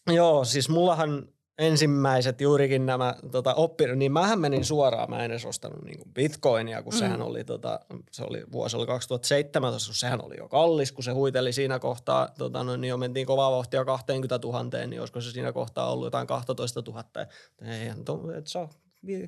[0.06, 5.44] joo, siis mullahan ensimmäiset juurikin nämä tota, oppi, niin mähän menin suoraan, mä en edes
[5.44, 6.98] ostanut niin bitcoinia, kun mm.
[6.98, 11.10] sehän oli, tota, se oli vuosi oli 2017, kun sehän oli jo kallis, kun se
[11.10, 15.30] huiteli siinä kohtaa, tota, no, niin jo mentiin kovaa vauhtia 20 000, niin olisiko se
[15.30, 17.04] siinä kohtaa ollut jotain 12 000.
[17.62, 18.68] Eihän to, et saa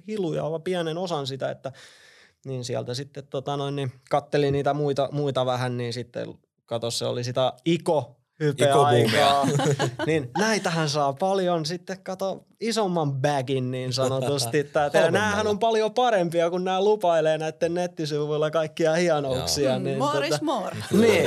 [0.09, 1.73] hiluja, vaan pienen osan sitä, että
[2.45, 6.35] niin sieltä sitten tota, noin, niin kattelin niitä muita, muita vähän, niin sitten
[6.67, 9.47] kato se oli sitä Iko hypeaikaa.
[10.07, 14.71] niin näitähän saa paljon sitten, kato, isomman bagin niin sanotusti.
[14.93, 19.79] ja näähän on paljon parempia, kun nämä lupailee näiden nettisivuilla kaikkia hienouksia.
[19.79, 20.77] Niin, more tota, is more.
[20.91, 21.27] Niin,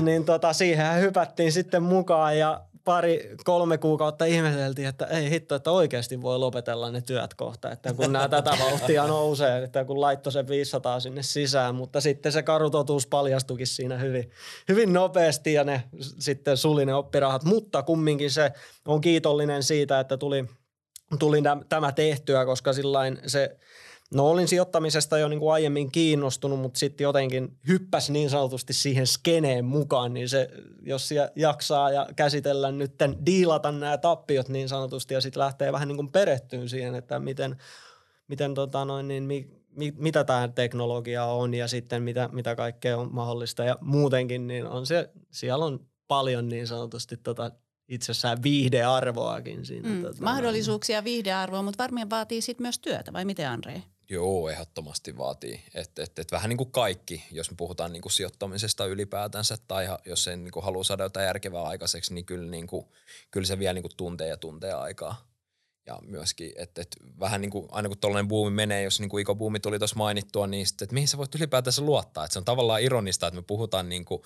[0.00, 5.70] niin tota, siihen hypättiin sitten mukaan ja pari, kolme kuukautta ihmeteltiin, että ei hitto, että
[5.70, 10.32] oikeasti voi lopetella ne työt kohta, että kun nämä tätä vauhtia nousee, että kun laittoi
[10.32, 14.30] se 500 sinne sisään, mutta sitten se karutotuus paljastukin siinä hyvin,
[14.68, 18.52] hyvin nopeasti ja ne sitten suli ne oppirahat, mutta kumminkin se
[18.86, 20.44] on kiitollinen siitä, että tuli,
[21.18, 23.50] tuli tämä tehtyä, koska sillain se–
[24.14, 29.06] No olin sijoittamisesta jo niin kuin aiemmin kiinnostunut, mutta sitten jotenkin hyppäs niin sanotusti siihen
[29.06, 30.50] skeneen mukaan, niin se,
[30.82, 32.94] jos jaksaa ja käsitellä nyt,
[33.26, 37.56] diilata nämä tappiot niin sanotusti ja sitten lähtee vähän niin kuin perehtyyn siihen, että miten,
[38.28, 42.98] miten tota noin, niin mi, mi, mitä tämä teknologia on ja sitten mitä, mitä kaikkea
[42.98, 47.50] on mahdollista ja muutenkin, niin on se, siellä on paljon niin sanotusti tota
[47.88, 49.88] itsessään viihdearvoakin siinä.
[49.88, 53.82] Mm, tota, mahdollisuuksia viihdearvoa, mutta varmaan vaatii sitten myös työtä, vai miten Andre?
[54.12, 55.64] Joo, ehdottomasti vaatii.
[55.74, 59.88] Et, et, et vähän niin kuin kaikki, jos me puhutaan niin kuin sijoittamisesta ylipäätänsä tai
[60.04, 62.86] jos sen niin kuin haluaa saada jotain järkevää aikaiseksi, niin kyllä, niin kuin,
[63.30, 65.31] kyllä se vie niin kuin tunteja ja tunteja aikaa.
[65.86, 69.22] Ja myöskin, että, että vähän niin kuin aina kun tuollainen buumi menee, jos niin kuin
[69.22, 72.24] ikobuumi tuli tuossa mainittua, niin sitten, että mihin sä voit ylipäätänsä luottaa.
[72.24, 74.22] Että se on tavallaan ironista, että me puhutaan niin kuin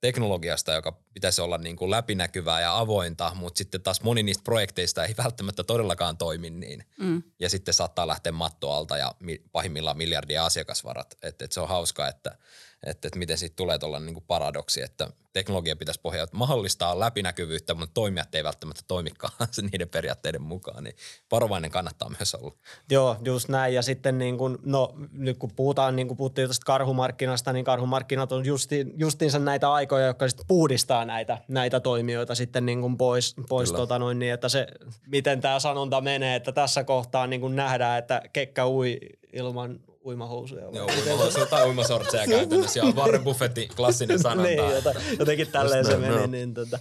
[0.00, 5.04] teknologiasta, joka pitäisi olla niin kuin läpinäkyvää ja avointa, mutta sitten taas moni niistä projekteista
[5.04, 6.84] ei välttämättä todellakaan toimi niin.
[6.98, 7.22] Mm.
[7.40, 9.14] Ja sitten saattaa lähteä mattoalta ja
[9.52, 11.12] pahimmillaan miljardia asiakasvarat.
[11.22, 12.36] Että, että se on hauskaa, että–
[12.86, 17.94] että, että miten siitä tulee tuollainen niin paradoksi, että teknologia pitäisi pohjata mahdollistaa läpinäkyvyyttä, mutta
[17.94, 19.32] toimijat ei välttämättä toimikaan
[19.72, 20.96] niiden periaatteiden mukaan, niin
[21.30, 22.54] varovainen kannattaa myös olla.
[22.90, 23.74] Joo, just näin.
[23.74, 28.32] Ja sitten niin kuin, no, nyt kun puhutaan, niin kuin puhuttiin tästä karhumarkkinasta, niin karhumarkkinat
[28.32, 33.34] on justi, justiinsa näitä aikoja, jotka sitten puhdistaa näitä, näitä toimijoita sitten niin kuin pois,
[33.48, 34.66] pois tota noin, niin että se,
[35.06, 38.98] miten tämä sanonta menee, että tässä kohtaa niin kuin nähdään, että kekkä ui
[39.32, 40.66] ilman uimahousuja.
[40.66, 42.80] vai Joo, uimahousuja tai uimasortseja käytännössä.
[42.80, 44.42] Ja Warren Buffettin klassinen sanonta.
[44.42, 46.14] niin, jota, jotenkin tälleen se meni.
[46.14, 46.26] joo.
[46.26, 46.78] Niin, tota,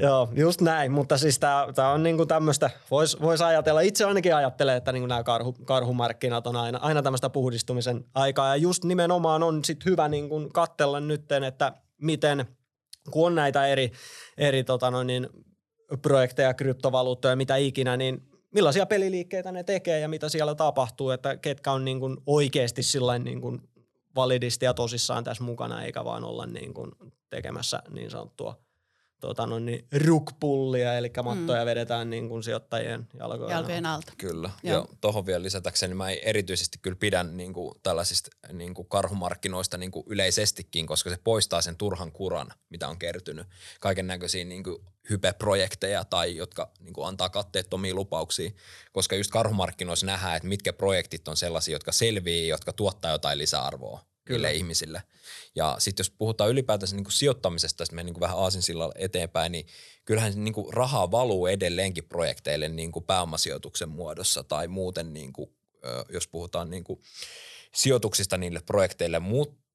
[0.00, 1.38] joo, just näin, mutta siis
[1.74, 6.46] tämä on niinku tämmöistä, voisi vois ajatella, itse ainakin ajattelen, että niinku nämä karhu, karhumarkkinat
[6.46, 11.44] on aina, aina tämmöistä puhdistumisen aikaa ja just nimenomaan on sit hyvä niinku katsella nytten,
[11.44, 11.72] että
[12.02, 12.46] miten,
[13.10, 13.92] kun on näitä eri,
[14.38, 15.28] eri tota noin, niin,
[16.02, 21.72] projekteja, kryptovaluuttoja, mitä ikinä, niin millaisia peliliikkeitä ne tekee ja mitä siellä tapahtuu, että ketkä
[21.72, 23.60] on niin kuin oikeasti sillain niin kuin
[24.16, 26.92] validisti ja tosissaan tässä mukana, eikä vaan olla niin kuin
[27.30, 28.68] tekemässä niin sanottua
[29.20, 34.12] tota noin, niin rukpullia, eli mattoja vedetään niin kuin sijoittajien jalkojen, jalkojen alta.
[34.18, 34.50] Kyllä.
[34.62, 34.76] Joo.
[34.76, 39.90] Ja tuohon vielä lisätäkseni, mä erityisesti kyllä pidän niin kuin tällaisista niin kuin karhumarkkinoista niin
[39.90, 43.46] kuin yleisestikin, koska se poistaa sen turhan kuran, mitä on kertynyt.
[43.80, 44.76] Kaiken näköisiä niin kuin
[45.10, 48.50] hype-projekteja tai jotka niin kuin antaa katteettomia lupauksia,
[48.92, 54.00] koska just karhumarkkinoissa nähdään, että mitkä projektit on sellaisia, jotka selvii, jotka tuottaa jotain lisäarvoa
[54.24, 54.50] Kyllä.
[54.50, 55.02] ihmisille.
[55.54, 59.66] Ja sitten jos puhutaan ylipäätänsä niin kuin sijoittamisesta, sitten niin kuin vähän aasinsillalla eteenpäin, niin
[60.04, 65.50] kyllähän niin kuin rahaa valuu edelleenkin projekteille niin kuin pääomasijoituksen muodossa tai muuten, niin kuin,
[66.08, 67.00] jos puhutaan niin kuin
[67.74, 69.67] sijoituksista niille projekteille, mutta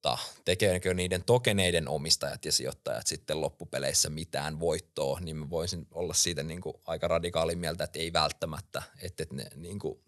[0.45, 6.43] tekeekö niiden tokeneiden omistajat ja sijoittajat sitten loppupeleissä mitään voittoa, niin mä voisin olla siitä
[6.43, 9.99] niin kuin aika radikaali mieltä, että ei välttämättä, että ne niin kuin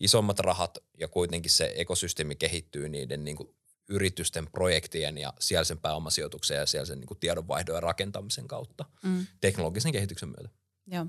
[0.00, 3.54] isommat rahat ja kuitenkin se ekosysteemi kehittyy niiden niin kuin
[3.88, 8.84] yritysten projektien ja siellä sen pääomasijoituksen ja siellä sen niin kuin tiedonvaihdon ja rakentamisen kautta
[9.02, 9.26] Mm.
[9.40, 10.48] teknologisen kehityksen myötä.
[10.86, 11.06] Joo.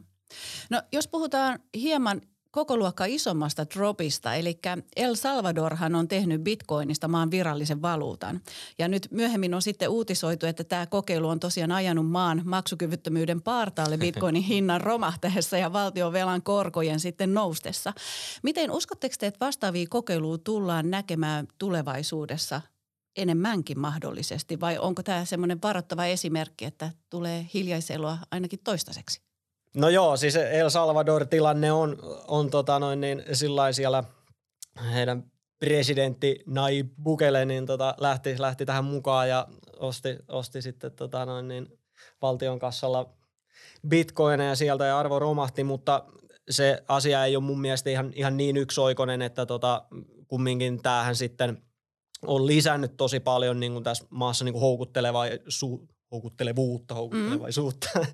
[0.69, 2.21] No jos puhutaan hieman
[2.56, 4.60] koko luokka isommasta dropista, eli
[4.96, 8.41] El Salvadorhan on tehnyt bitcoinista maan virallisen valuutan.
[8.80, 13.98] Ja nyt myöhemmin on sitten uutisoitu, että tämä kokeilu on tosiaan ajanut maan maksukyvyttömyyden partaalle
[13.98, 17.94] bitcoinin hinnan romahtaessa ja valtion velan korkojen sitten noustessa.
[18.44, 22.62] Miten uskotteko te, että vastaavia kokeiluja tullaan näkemään tulevaisuudessa
[23.18, 29.35] enemmänkin mahdollisesti vai onko tämä semmoinen varoittava esimerkki, että tulee hiljaiselua ainakin toistaiseksi?
[29.75, 34.03] No joo, siis El Salvador-tilanne on, on tota noin niin, sillä siellä
[34.93, 39.47] heidän presidentti Nayib Bukele niin tota, lähti, lähti tähän mukaan ja
[39.79, 41.67] osti, osti sitten tota noin niin,
[42.21, 43.13] valtion kassalla
[43.88, 46.05] bitcoineja sieltä ja arvo romahti, mutta
[46.49, 49.85] se asia ei ole mun mielestä ihan, ihan niin yksioikoinen, että tota,
[50.27, 51.63] kumminkin tämähän sitten
[52.27, 58.06] on lisännyt tosi paljon niin kuin tässä maassa niin kuin houkuttelevaa, su, houkuttelevuutta, houkuttelevaisuutta, mm.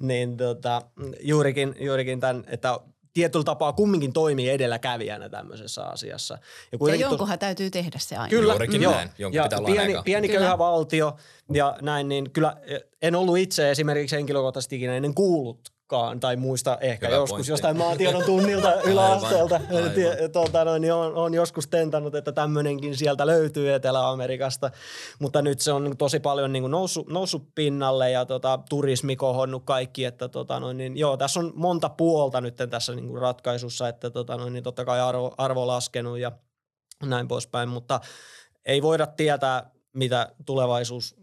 [0.08, 0.82] niin tota,
[1.20, 2.80] juurikin, juurikin tämän, että
[3.12, 6.38] tietyllä tapaa kumminkin toimii edelläkävijänä tämmöisessä asiassa.
[6.72, 8.30] Ja tos- jonkunhan täytyy tehdä se aina.
[8.30, 8.92] Kyllä, Juurikin joo.
[8.92, 9.10] näin.
[9.18, 10.02] Jonkun ja pitää olla pieni, aika.
[10.02, 10.40] pieni Kyllä.
[10.40, 11.16] köyhä valtio
[11.52, 12.56] ja näin, niin kyllä
[13.02, 15.14] en ollut itse esimerkiksi henkilökohtaisesti ikinä ennen
[15.90, 17.52] kuullutkaan tai muista ehkä Hyvä joskus pointti.
[17.52, 19.60] jostain maatiedon tunnilta yläasteelta.
[20.32, 24.70] Tuota, noin, niin on, on joskus tentannut, että tämmöinenkin sieltä löytyy Etelä-Amerikasta,
[25.18, 29.64] mutta nyt se on tosi paljon niin kuin noussut, noussut pinnalle ja tota, turismi kohonnut
[29.64, 33.88] kaikki, että tota, noin, niin, joo, tässä on monta puolta nyt tässä niin kuin ratkaisussa,
[33.88, 36.32] että tota, noin, niin totta kai arvo, arvo laskenut ja
[37.02, 38.00] näin poispäin, mutta
[38.66, 41.19] ei voida tietää, mitä tulevaisuus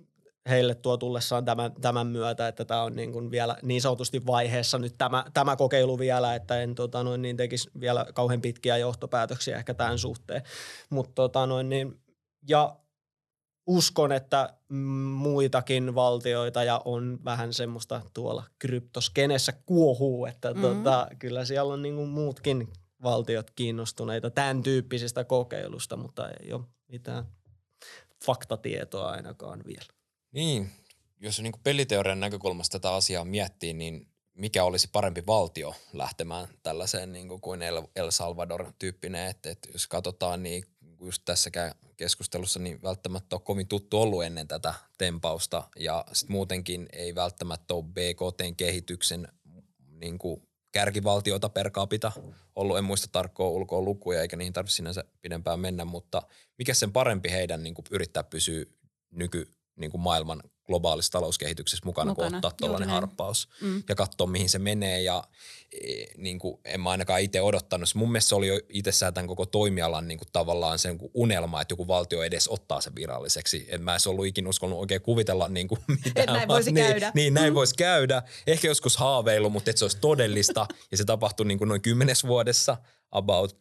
[0.49, 4.77] heille tuo tullessaan tämän, tämän myötä, että tämä on niin kuin vielä niin sanotusti vaiheessa
[4.77, 9.57] nyt tämä, tämä kokeilu vielä, että en tota noin, niin tekisi vielä kauhean pitkiä johtopäätöksiä
[9.57, 10.41] ehkä tämän suhteen.
[10.89, 12.01] Mutta tota noin, niin,
[12.49, 12.75] ja
[13.67, 14.53] uskon, että
[15.15, 20.61] muitakin valtioita ja on vähän semmoista tuolla kryptoskenessä kuohuu, että Mhm.
[20.61, 22.67] tota, kyllä siellä on niin kuin muutkin
[23.03, 27.25] valtiot kiinnostuneita tämän tyyppisestä kokeilusta, mutta ei ole mitään
[28.25, 29.96] faktatietoa ainakaan vielä.
[30.37, 30.71] Niin,
[31.19, 37.41] jos niin peliteorian näkökulmasta tätä asiaa miettii, niin mikä olisi parempi valtio lähtemään tällaiseen niin
[37.41, 37.61] kuin
[37.95, 40.63] El, Salvador-tyyppinen, että, että jos katsotaan, niin
[41.01, 46.89] just tässäkään keskustelussa niin välttämättä ole kovin tuttu ollut ennen tätä tempausta ja sitten muutenkin
[46.93, 49.27] ei välttämättä ole BKT-kehityksen
[49.89, 52.11] niin kuin kärkivaltioita per capita
[52.55, 52.77] ollut.
[52.77, 56.21] En muista tarkkoa ulkoa lukuja eikä niihin tarvitse sinänsä pidempään mennä, mutta
[56.57, 58.65] mikä sen parempi heidän niin kuin yrittää pysyä
[59.11, 62.29] nyky niin kuin maailman globaalissa talouskehityksessä mukana, mukana.
[62.29, 63.83] Kun ottaa tuollainen harppaus Mm.
[63.89, 65.01] ja katsoa, mihin se menee.
[65.01, 65.23] Ja
[65.81, 67.95] e, niin kuin, en mä ainakaan itse odottanut.
[67.95, 71.61] Mun mielestä se oli jo itsessään tämän koko toimialan niin kuin, tavallaan sen kuin unelma,
[71.61, 73.65] että joku valtio edes ottaa sen viralliseksi.
[73.69, 76.27] En mä edes ollut ikinä uskonut oikein kuvitella niin kuin, mitään.
[76.27, 77.11] näin voisi niin, käydä.
[77.15, 78.23] Niin, näin voisi käydä.
[78.47, 82.23] Ehkä joskus haaveilu, mutta että se olisi todellista ja se tapahtui niin kuin noin kymmenes
[82.23, 82.77] vuodessa
[83.11, 83.57] about.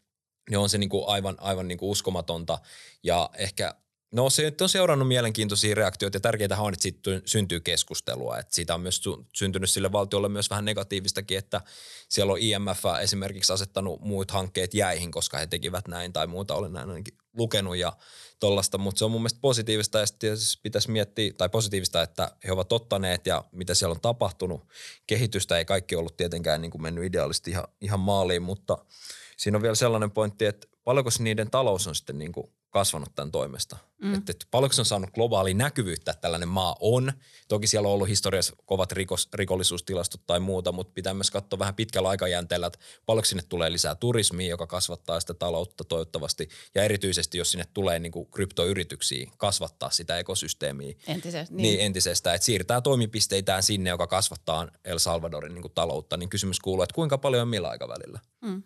[0.50, 2.58] Niin on se niin kuin aivan, aivan niin kuin uskomatonta
[3.02, 3.74] ja ehkä
[4.12, 8.38] No se nyt on seurannut mielenkiintoisia reaktioita ja tärkeintä on, että siitä ty- syntyy keskustelua.
[8.38, 11.60] Että siitä on myös syntynyt sille valtiolle myös vähän negatiivistakin, että
[12.08, 16.54] siellä on IMF esimerkiksi asettanut muut hankkeet jäihin, koska he tekivät näin tai muuta.
[16.54, 17.92] Olen näin ainakin lukenut ja
[18.40, 22.52] tollasta, mutta se on mun mielestä positiivista ja sitten pitäisi miettiä, tai positiivista, että he
[22.52, 24.68] ovat ottaneet ja mitä siellä on tapahtunut.
[25.06, 28.78] Kehitystä ei kaikki ollut tietenkään niin kuin mennyt ideaalisesti ihan, ihan maaliin, mutta
[29.36, 33.32] siinä on vielä sellainen pointti, että paljonko niiden talous on sitten niin kuin kasvanut tämän
[33.32, 33.76] toimesta.
[34.02, 34.14] Mm.
[34.14, 37.12] Että, että paljonko se on saanut globaali näkyvyyttä, että tällainen maa on.
[37.48, 41.74] Toki siellä on ollut historiassa kovat rikos, rikollisuustilastot tai muuta, mutta pitää myös katsoa vähän
[41.74, 46.48] pitkällä aikajänteellä, että paljonko sinne tulee lisää turismia, joka kasvattaa sitä taloutta toivottavasti.
[46.74, 50.94] Ja erityisesti, jos sinne tulee niin kuin kryptoyrityksiä, kasvattaa sitä ekosysteemiä.
[51.06, 51.54] Entisestä.
[51.54, 56.16] Niin, niin entisestä, että siirtää toimipisteitään sinne, joka kasvattaa El Salvadorin niin kuin taloutta.
[56.16, 58.20] Niin kysymys kuuluu, että kuinka paljon on millä aikavälillä?
[58.40, 58.62] Mm.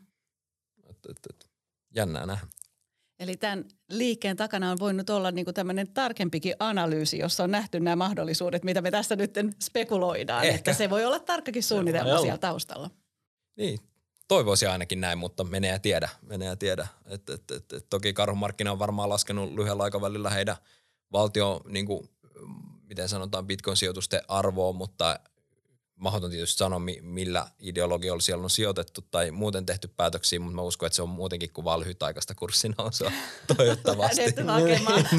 [0.90, 1.50] Et, et, et,
[1.94, 2.46] jännää nähdä.
[3.20, 7.96] Eli tämän liikkeen takana on voinut olla niin tämmöinen tarkempikin analyysi, jossa on nähty nämä
[7.96, 10.44] mahdollisuudet, mitä me tässä nyt spekuloidaan.
[10.44, 10.56] Ehkä.
[10.56, 12.90] Että se voi olla tarkkakin suunnitelma siellä taustalla.
[13.56, 13.78] Niin,
[14.28, 16.08] toivoisi ainakin näin, mutta menee ja tiedä.
[16.22, 16.86] Menee ja tiedä.
[17.06, 20.56] Et, et, et, et, toki karhumarkkina on varmaan laskenut lyhyellä aikavälillä heidän
[21.12, 22.08] valtio, niin kuin,
[22.88, 25.20] miten sanotaan, bitcoin-sijoitusten arvoa, mutta
[26.00, 30.86] mahdoton tietysti sanoa, millä ideologialla siellä on sijoitettu tai muuten tehty päätöksiä, mutta mä uskon,
[30.86, 33.12] että se on muutenkin kuin vaan lyhytaikaista kurssinousua
[33.56, 34.22] toivottavasti.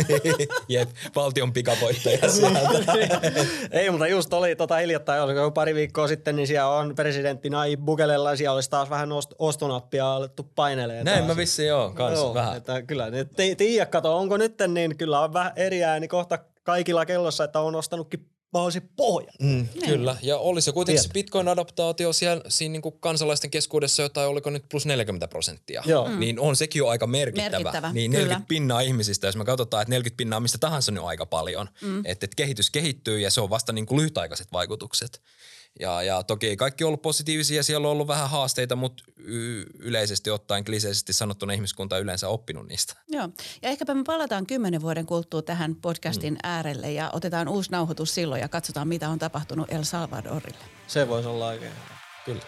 [0.08, 2.17] niin, jep, valtion pikavoittaja
[3.72, 7.80] Ei, mutta just oli tota hiljattain, oliko pari viikkoa sitten, niin siellä on presidentti Nayib
[7.86, 11.04] Bukelella ja siellä olisi taas vähän ost- ostonappia alettu painelee.
[11.04, 12.58] Näin mä vissiin joo, kans joo, vähän.
[12.58, 13.08] Että kyllä,
[13.58, 17.76] tiedä, kato, onko nyt, niin kyllä on vähän eri ääni kohta kaikilla kellossa, että on
[17.76, 19.31] ostanutkin mä olisin pohja.
[19.41, 19.85] Mm, niin.
[19.85, 24.49] kyllä, ja oli se kuitenkin se Bitcoin-adaptaatio siellä siinä niin kuin kansalaisten keskuudessa jotain, oliko
[24.49, 25.83] nyt plus 40 prosenttia.
[25.85, 26.07] Joo.
[26.07, 26.19] Mm.
[26.19, 27.57] Niin on sekin jo aika merkittävä.
[27.57, 28.45] merkittävä niin 40 kyllä.
[28.47, 31.69] pinnaa ihmisistä, jos me katsotaan, että 40 pinnaa mistä tahansa, niin on aika paljon.
[31.81, 32.01] Mm.
[32.05, 35.21] Että et kehitys kehittyy ja se on vasta niin kuin lyhytaikaiset vaikutukset.
[35.79, 40.29] Ja, ja toki ei kaikki ollut positiivisia, siellä on ollut vähän haasteita, mutta y- yleisesti
[40.29, 42.93] ottaen kliseisesti sanottuna ihmiskunta on yleensä oppinut niistä.
[43.07, 43.29] Joo,
[43.62, 46.39] ja ehkäpä me palataan kymmenen vuoden kuluttua tähän podcastin mm.
[46.43, 50.63] äärelle ja otetaan uusi nauhoitus silloin ja katsotaan, mitä on tapahtunut El Salvadorille.
[50.88, 51.73] Se voisi olla oikein
[52.25, 52.41] Kyllä.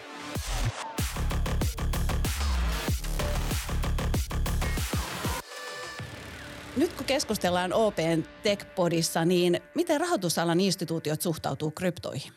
[6.76, 12.32] Nyt kun keskustellaan Open Tech-podissa, niin miten rahoitusalan instituutiot suhtautuu kryptoihin?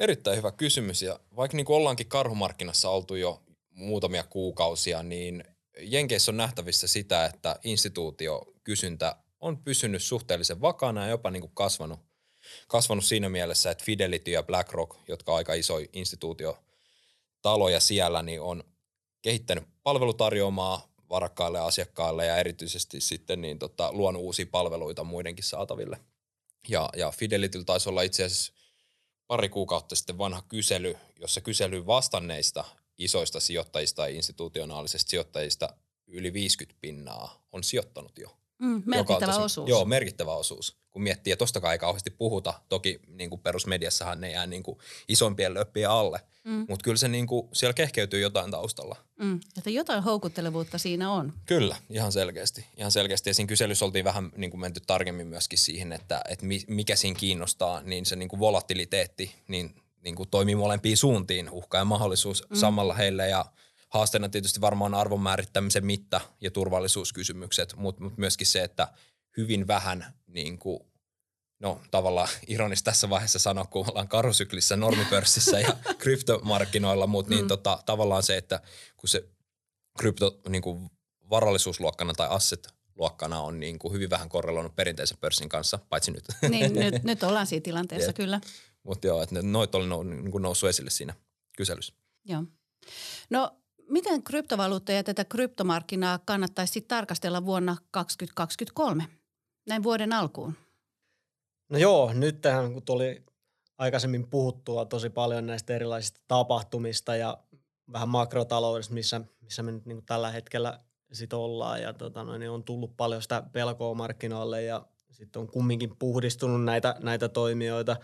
[0.00, 5.44] Erittäin hyvä kysymys ja vaikka niin kuin ollaankin karhumarkkinassa oltu jo muutamia kuukausia, niin
[5.80, 12.00] Jenkeissä on nähtävissä sitä, että instituutiokysyntä on pysynyt suhteellisen vakaana ja jopa niin kuin kasvanut,
[12.68, 18.64] kasvanut siinä mielessä, että Fidelity ja BlackRock, jotka on aika iso instituutiotaloja siellä, niin on
[19.22, 26.00] kehittänyt palvelutarjoamaa varakkaille asiakkaille ja erityisesti sitten niin tota, luonut uusia palveluita muidenkin saataville.
[26.68, 28.59] Ja, ja Fidelityllä taisi olla itse asiassa
[29.30, 32.64] pari kuukautta sitten vanha kysely, jossa kysely vastanneista
[32.98, 35.68] isoista sijoittajista ja institutionaalisista sijoittajista
[36.06, 38.39] yli 50 pinnaa on sijoittanut jo.
[38.60, 39.68] Mm, merkittävä tosi, osuus.
[39.68, 40.76] Joo, merkittävä osuus.
[40.90, 44.78] Kun miettii, että tostakaan ei kauheasti puhuta, toki niin kuin perusmediassahan ne jää niin kuin
[45.08, 46.66] isompien löppien alle, mm.
[46.68, 48.96] mutta kyllä se niin kuin, siellä kehkeytyy jotain taustalla.
[49.20, 51.32] Mm, että jotain houkuttelevuutta siinä on.
[51.46, 52.66] Kyllä, ihan selkeästi.
[52.76, 53.30] Ihan selkeästi.
[53.30, 57.18] Ja siinä kyselyssä oltiin vähän niin kuin menty tarkemmin myöskin siihen, että, että mikä siinä
[57.18, 62.44] kiinnostaa, niin se niin kuin volatiliteetti niin, niin kuin toimii molempiin suuntiin, uhka ja mahdollisuus
[62.50, 62.56] mm.
[62.56, 63.44] samalla heille ja–
[63.90, 68.88] haasteena tietysti varmaan arvon määrittämisen mitta ja turvallisuuskysymykset, mutta mut myöskin se, että
[69.36, 70.80] hyvin vähän niin kuin,
[71.60, 77.48] no tavallaan ironista tässä vaiheessa sanoa, kun ollaan karusyklissä, normipörssissä ja kryptomarkkinoilla, mutta niin mm.
[77.48, 78.60] tota, tavallaan se, että
[78.96, 79.28] kun se
[79.98, 80.90] krypto niin kuin
[81.30, 86.24] varallisuusluokkana tai asset luokkana on niin kuin hyvin vähän korreloinut perinteisen pörssin kanssa, paitsi nyt.
[86.48, 88.14] Niin, nyt, nyt ollaan siinä tilanteessa, yeah.
[88.14, 88.40] kyllä.
[88.82, 91.14] Mutta joo, että noit oli niin noussut esille siinä
[91.56, 91.94] kyselyssä.
[92.24, 92.44] Joo.
[93.30, 93.59] No
[93.90, 99.04] miten kryptovaluuttoja ja tätä kryptomarkkinaa kannattaisi tarkastella vuonna 2023,
[99.68, 100.54] näin vuoden alkuun?
[101.68, 103.22] No joo, nyt tähän kun tuli
[103.78, 107.38] aikaisemmin puhuttua tosi paljon näistä erilaisista tapahtumista ja
[107.92, 110.80] vähän makrotaloudesta, missä, missä me nyt niin tällä hetkellä
[111.12, 115.48] sit ollaan ja tota noin, niin on tullut paljon sitä pelkoa markkinoille ja sitten on
[115.48, 117.96] kumminkin puhdistunut näitä, näitä toimijoita.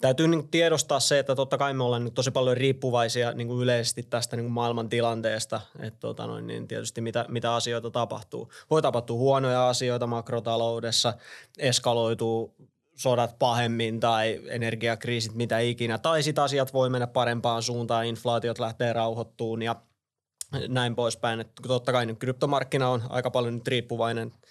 [0.00, 3.62] Täytyy niin tiedostaa se, että totta kai me ollaan nyt tosi paljon riippuvaisia niin kuin
[3.62, 8.52] yleisesti tästä niin kuin maailman tilanteesta, että tota noin, niin tietysti mitä, mitä asioita tapahtuu.
[8.70, 11.14] Voi tapahtua huonoja asioita makrotaloudessa,
[11.58, 12.54] eskaloituu
[12.96, 15.98] sodat pahemmin tai energiakriisit, mitä ikinä.
[15.98, 19.76] Tai sitten asiat voi mennä parempaan suuntaan, inflaatiot lähtee rauhoittuun ja
[20.68, 21.40] näin poispäin.
[21.40, 24.32] Että totta kai nyt kryptomarkkina on aika paljon nyt riippuvainen–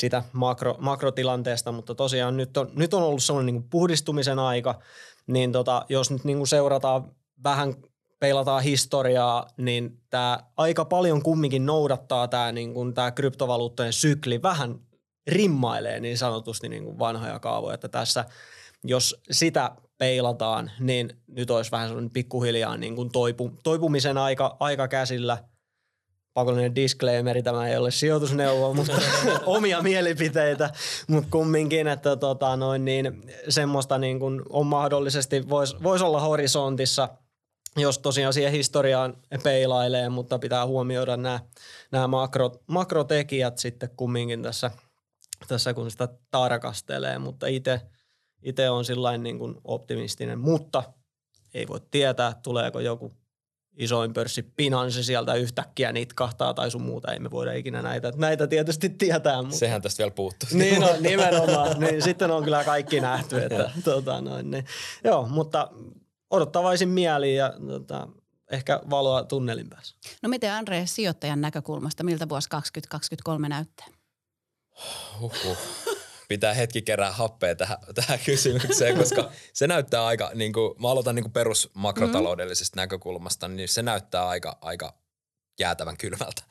[0.00, 4.80] sitä makro, makrotilanteesta, mutta tosiaan nyt on, nyt on ollut sellainen niin puhdistumisen aika,
[5.26, 7.12] niin tota, jos nyt niin seurataan
[7.44, 7.74] vähän
[8.20, 14.80] peilataan historiaa, niin tämä aika paljon kumminkin noudattaa tämä niin kuin, tää kryptovaluuttojen sykli vähän
[15.26, 18.24] rimmailee niin sanotusti niin kuin vanhoja kaavoja, että tässä
[18.84, 24.88] jos sitä peilataan, niin nyt olisi vähän sellainen pikkuhiljaa niin kuin toipu, toipumisen aika, aika
[24.88, 25.38] käsillä.
[26.40, 28.92] Pakollinen disclaimeri, tämä ei ole sijoitusneuvo, mutta
[29.46, 30.70] omia mielipiteitä,
[31.06, 37.08] mutta kumminkin, että tota noin, niin semmoista niin kuin on mahdollisesti, voisi vois olla horisontissa,
[37.76, 41.40] jos tosiaan siihen historiaan peilailee, mutta pitää huomioida nämä,
[41.92, 44.70] nämä makro, makrotekijät sitten kumminkin tässä,
[45.48, 47.80] tässä kun sitä tarkastelee, mutta itse–
[48.42, 50.82] itse on sillain niin kuin optimistinen, mutta
[51.54, 53.12] ei voi tietää, tuleeko joku
[53.76, 57.12] isoin pörssi Binance sieltä yhtäkkiä nitkahtaa tai sun muuta.
[57.12, 59.42] Ei me voida ikinä näitä, näitä tietysti tietää.
[59.42, 59.56] Mutta...
[59.56, 60.48] Sehän tästä vielä puuttuu.
[60.52, 61.80] Niin on, nimenomaan.
[61.80, 63.42] niin, sitten on kyllä kaikki nähty.
[63.42, 64.64] Että, tota, noin, niin.
[65.04, 65.70] Joo, mutta
[66.30, 68.08] odottavaisin mieliin ja tota,
[68.50, 69.96] ehkä valoa tunnelin päässä.
[70.22, 73.86] No miten Andre sijoittajan näkökulmasta, miltä vuosi 2023 näyttää?
[75.20, 75.58] Huhhuh
[76.30, 81.14] pitää hetki kerää happea tähän, tähän kysymykseen, koska se näyttää aika, niin kuin, mä aloitan
[81.14, 82.80] niin kuin perusmakrotaloudellisesta mm.
[82.80, 84.94] näkökulmasta, niin se näyttää aika, aika
[85.58, 86.42] jäätävän kylmältä.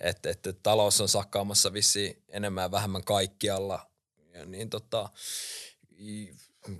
[0.00, 3.90] Että et, et, talous on sakkaamassa vissiin enemmän ja vähemmän kaikkialla.
[4.32, 5.08] Ja niin tota,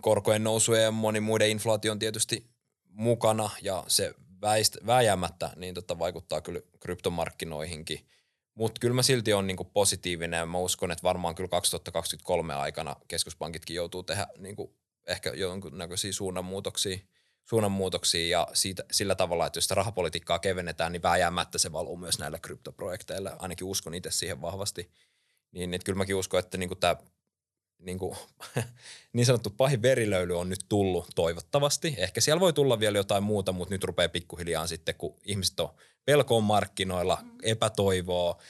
[0.00, 2.50] korkojen nousuja ja moni muiden inflaatio on tietysti
[2.88, 8.06] mukana ja se väist, vääjäämättä niin tota, vaikuttaa kyllä kryptomarkkinoihinkin–
[8.58, 13.76] mutta kyllä mä silti on niinku positiivinen mä uskon, että varmaan kyllä 2023 aikana keskuspankitkin
[13.76, 16.98] joutuu tehdä niinku ehkä jonkunnäköisiä suunnanmuutoksia,
[17.44, 22.18] suunnanmuutoksia ja siitä, sillä tavalla, että jos sitä rahapolitiikkaa kevennetään, niin vääjäämättä se valuu myös
[22.18, 23.32] näille kryptoprojekteille.
[23.38, 24.90] Ainakin uskon itse siihen vahvasti.
[25.52, 26.96] Niin, että kyllä mäkin uskon, että niinku tämä
[27.78, 28.16] niin, kuin,
[29.12, 31.94] niin sanottu pahin verilöyly on nyt tullut toivottavasti.
[31.98, 35.74] Ehkä siellä voi tulla vielä jotain muuta, mutta nyt rupeaa pikkuhiljaa sitten, kun ihmiset on
[36.08, 38.42] pelkoon markkinoilla, epätoivoa,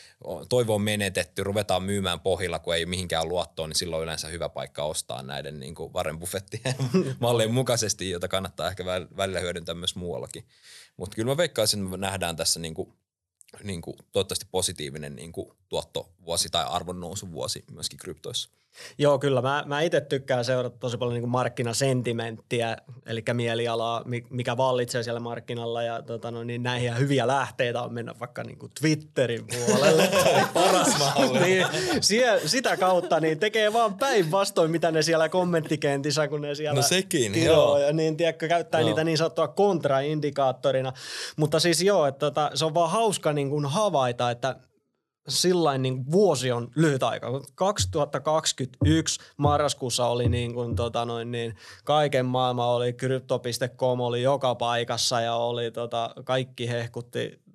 [0.49, 4.49] toivo on menetetty, ruvetaan myymään pohjilla, kun ei mihinkään luottoa, niin silloin on yleensä hyvä
[4.49, 6.75] paikka ostaa näiden niin kuin Warren Buffettien
[7.21, 8.85] mallien mukaisesti, jota kannattaa ehkä
[9.17, 10.45] välillä hyödyntää myös muuallakin.
[10.97, 12.93] Mutta kyllä mä veikkaisin, että me nähdään tässä niin kuin,
[13.63, 18.51] niin kuin, toivottavasti positiivinen niin kuin tuottovuosi tai arvonnousuvuosi myöskin kryptoissa.
[18.99, 19.43] Joo, kyllä.
[19.43, 22.77] Mä, mä itse tykkään seurata tosi paljon niin markkinasentimenttiä,
[23.07, 25.83] eli mielialaa, mikä vallitsee siellä markkinalla.
[25.83, 30.11] Ja tota, no, niin näihin hyviä lähteitä on mennä vaikka niin kuin Twitterin puolelle.
[30.55, 30.97] Paras
[31.41, 31.67] niin,
[32.01, 36.83] sie, sitä kautta niin tekee vaan päinvastoin, mitä ne siellä kommenttikentissä, kun ne siellä no
[36.83, 37.79] sekin, joo.
[37.79, 38.89] Ja niin, tiedätkö, käyttää joo.
[38.89, 40.93] niitä niin sanottua kontraindikaattorina.
[41.37, 44.57] Mutta siis joo, että tota, se on vaan hauska niin kuin havaita, että
[45.29, 47.41] sillain niin vuosi on lyhyt aika.
[47.55, 51.55] 2021 marraskuussa oli niin kuin, tota noin, niin
[51.85, 57.48] kaiken maailma oli, crypto.com oli joka paikassa ja oli tota, kaikki hehkutti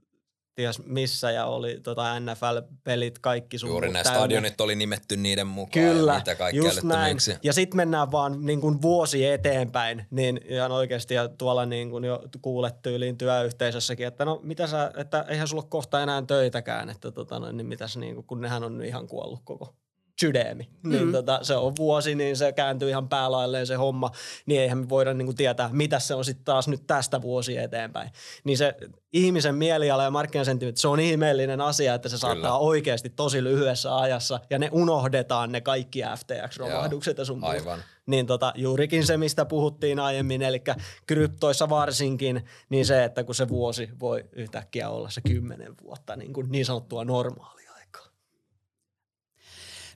[0.56, 5.86] ties missä ja oli tota NFL-pelit kaikki sun Juuri nämä stadionit oli nimetty niiden mukaan
[5.86, 7.18] Kyllä, ja mitä kaikkea just näin.
[7.43, 12.04] Ja sitten mennään vaan niin kuin vuosi eteenpäin, niin ihan oikeasti ja tuolla niin kuin
[12.04, 16.89] jo kuulet tyyliin työyhteisössäkin, että no mitä sä, että eihän sulla ole kohta enää töitäkään,
[16.89, 19.76] että tota, no, niin mitäs niin kuin, kun nehän on ihan kuollut koko
[20.20, 20.70] sydämi.
[20.84, 20.91] Mm.
[20.91, 24.11] Niin tota, se on vuosi, niin se kääntyy ihan päälailleen se homma,
[24.45, 27.57] niin eihän me voida niin kuin tietää, mitä se on sitten taas nyt tästä vuosi
[27.57, 28.09] eteenpäin.
[28.43, 28.76] Niin se
[29.14, 32.34] ihmisen mieliala ja markkinasentimentti, se on ihmeellinen asia, että se Kyllä.
[32.34, 37.80] saattaa oikeasti tosi lyhyessä ajassa ja ne unohdetaan ne kaikki FTX-romahdukset ja sun Aivan.
[38.05, 40.64] Niin tota, juurikin se, mistä puhuttiin aiemmin, eli
[41.07, 46.34] kryptoissa varsinkin, niin se, että kun se vuosi voi yhtäkkiä olla se kymmenen vuotta niin,
[46.34, 47.62] kuin niin sanottua normaalia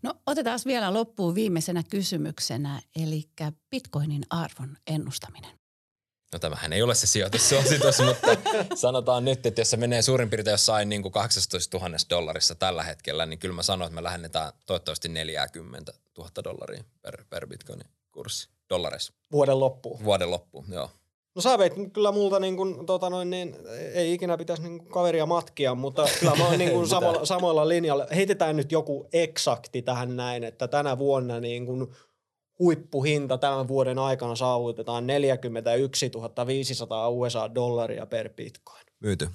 [0.03, 3.23] No otetaan vielä loppuun viimeisenä kysymyksenä, eli
[3.69, 5.57] bitcoinin arvon ennustaminen.
[6.33, 8.27] No tämähän ei ole se sijoitussuositus, mutta
[8.75, 12.83] sanotaan nyt, että jos se menee suurin piirtein jossain niin kuin 18 000 dollarissa tällä
[12.83, 17.87] hetkellä, niin kyllä mä sanon, että me lähennetään toivottavasti 40 000 dollaria per, per bitcoinin
[18.11, 19.13] kurssi dollareissa.
[19.31, 20.03] Vuoden loppuun.
[20.03, 20.91] Vuoden loppuun, joo.
[21.37, 23.55] No sä veit kyllä multa niin kuin, tota noin, niin,
[23.93, 27.67] ei ikinä pitäisi niin kuin kaveria matkia, mutta kyllä mä oon niin kuin samoilla, samoilla
[27.67, 28.07] linjalla.
[28.15, 31.87] Heitetään nyt joku eksakti tähän näin, että tänä vuonna niin kuin
[32.59, 36.11] huippuhinta tämän vuoden aikana saavutetaan 41
[36.47, 38.85] 500 USA-dollaria per bitcoin.
[38.99, 39.29] Myyty.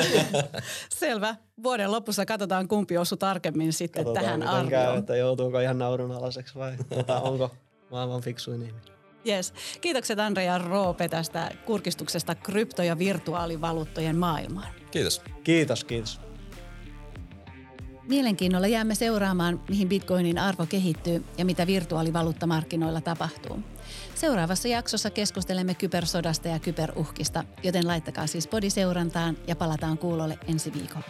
[0.98, 1.36] Selvä.
[1.62, 4.68] Vuoden lopussa katsotaan kumpi osui tarkemmin sitten katsotaan, tähän arvioon.
[4.68, 7.50] Käy, että joutuuko ihan naurunalaiseksi vai tota, onko
[7.90, 8.97] maailman fiksuin ihminen.
[9.26, 9.54] Yes.
[9.80, 14.68] Kiitokset Andre ja Roope tästä kurkistuksesta krypto- ja virtuaalivaluuttojen maailmaan.
[14.90, 15.22] Kiitos.
[15.44, 16.20] Kiitos, kiitos.
[18.08, 23.62] Mielenkiinnolla jäämme seuraamaan, mihin bitcoinin arvo kehittyy ja mitä virtuaalivaluuttamarkkinoilla tapahtuu.
[24.14, 30.72] Seuraavassa jaksossa keskustelemme kybersodasta ja kyberuhkista, joten laittakaa siis podi seurantaan ja palataan kuulolle ensi
[30.72, 31.06] viikolla.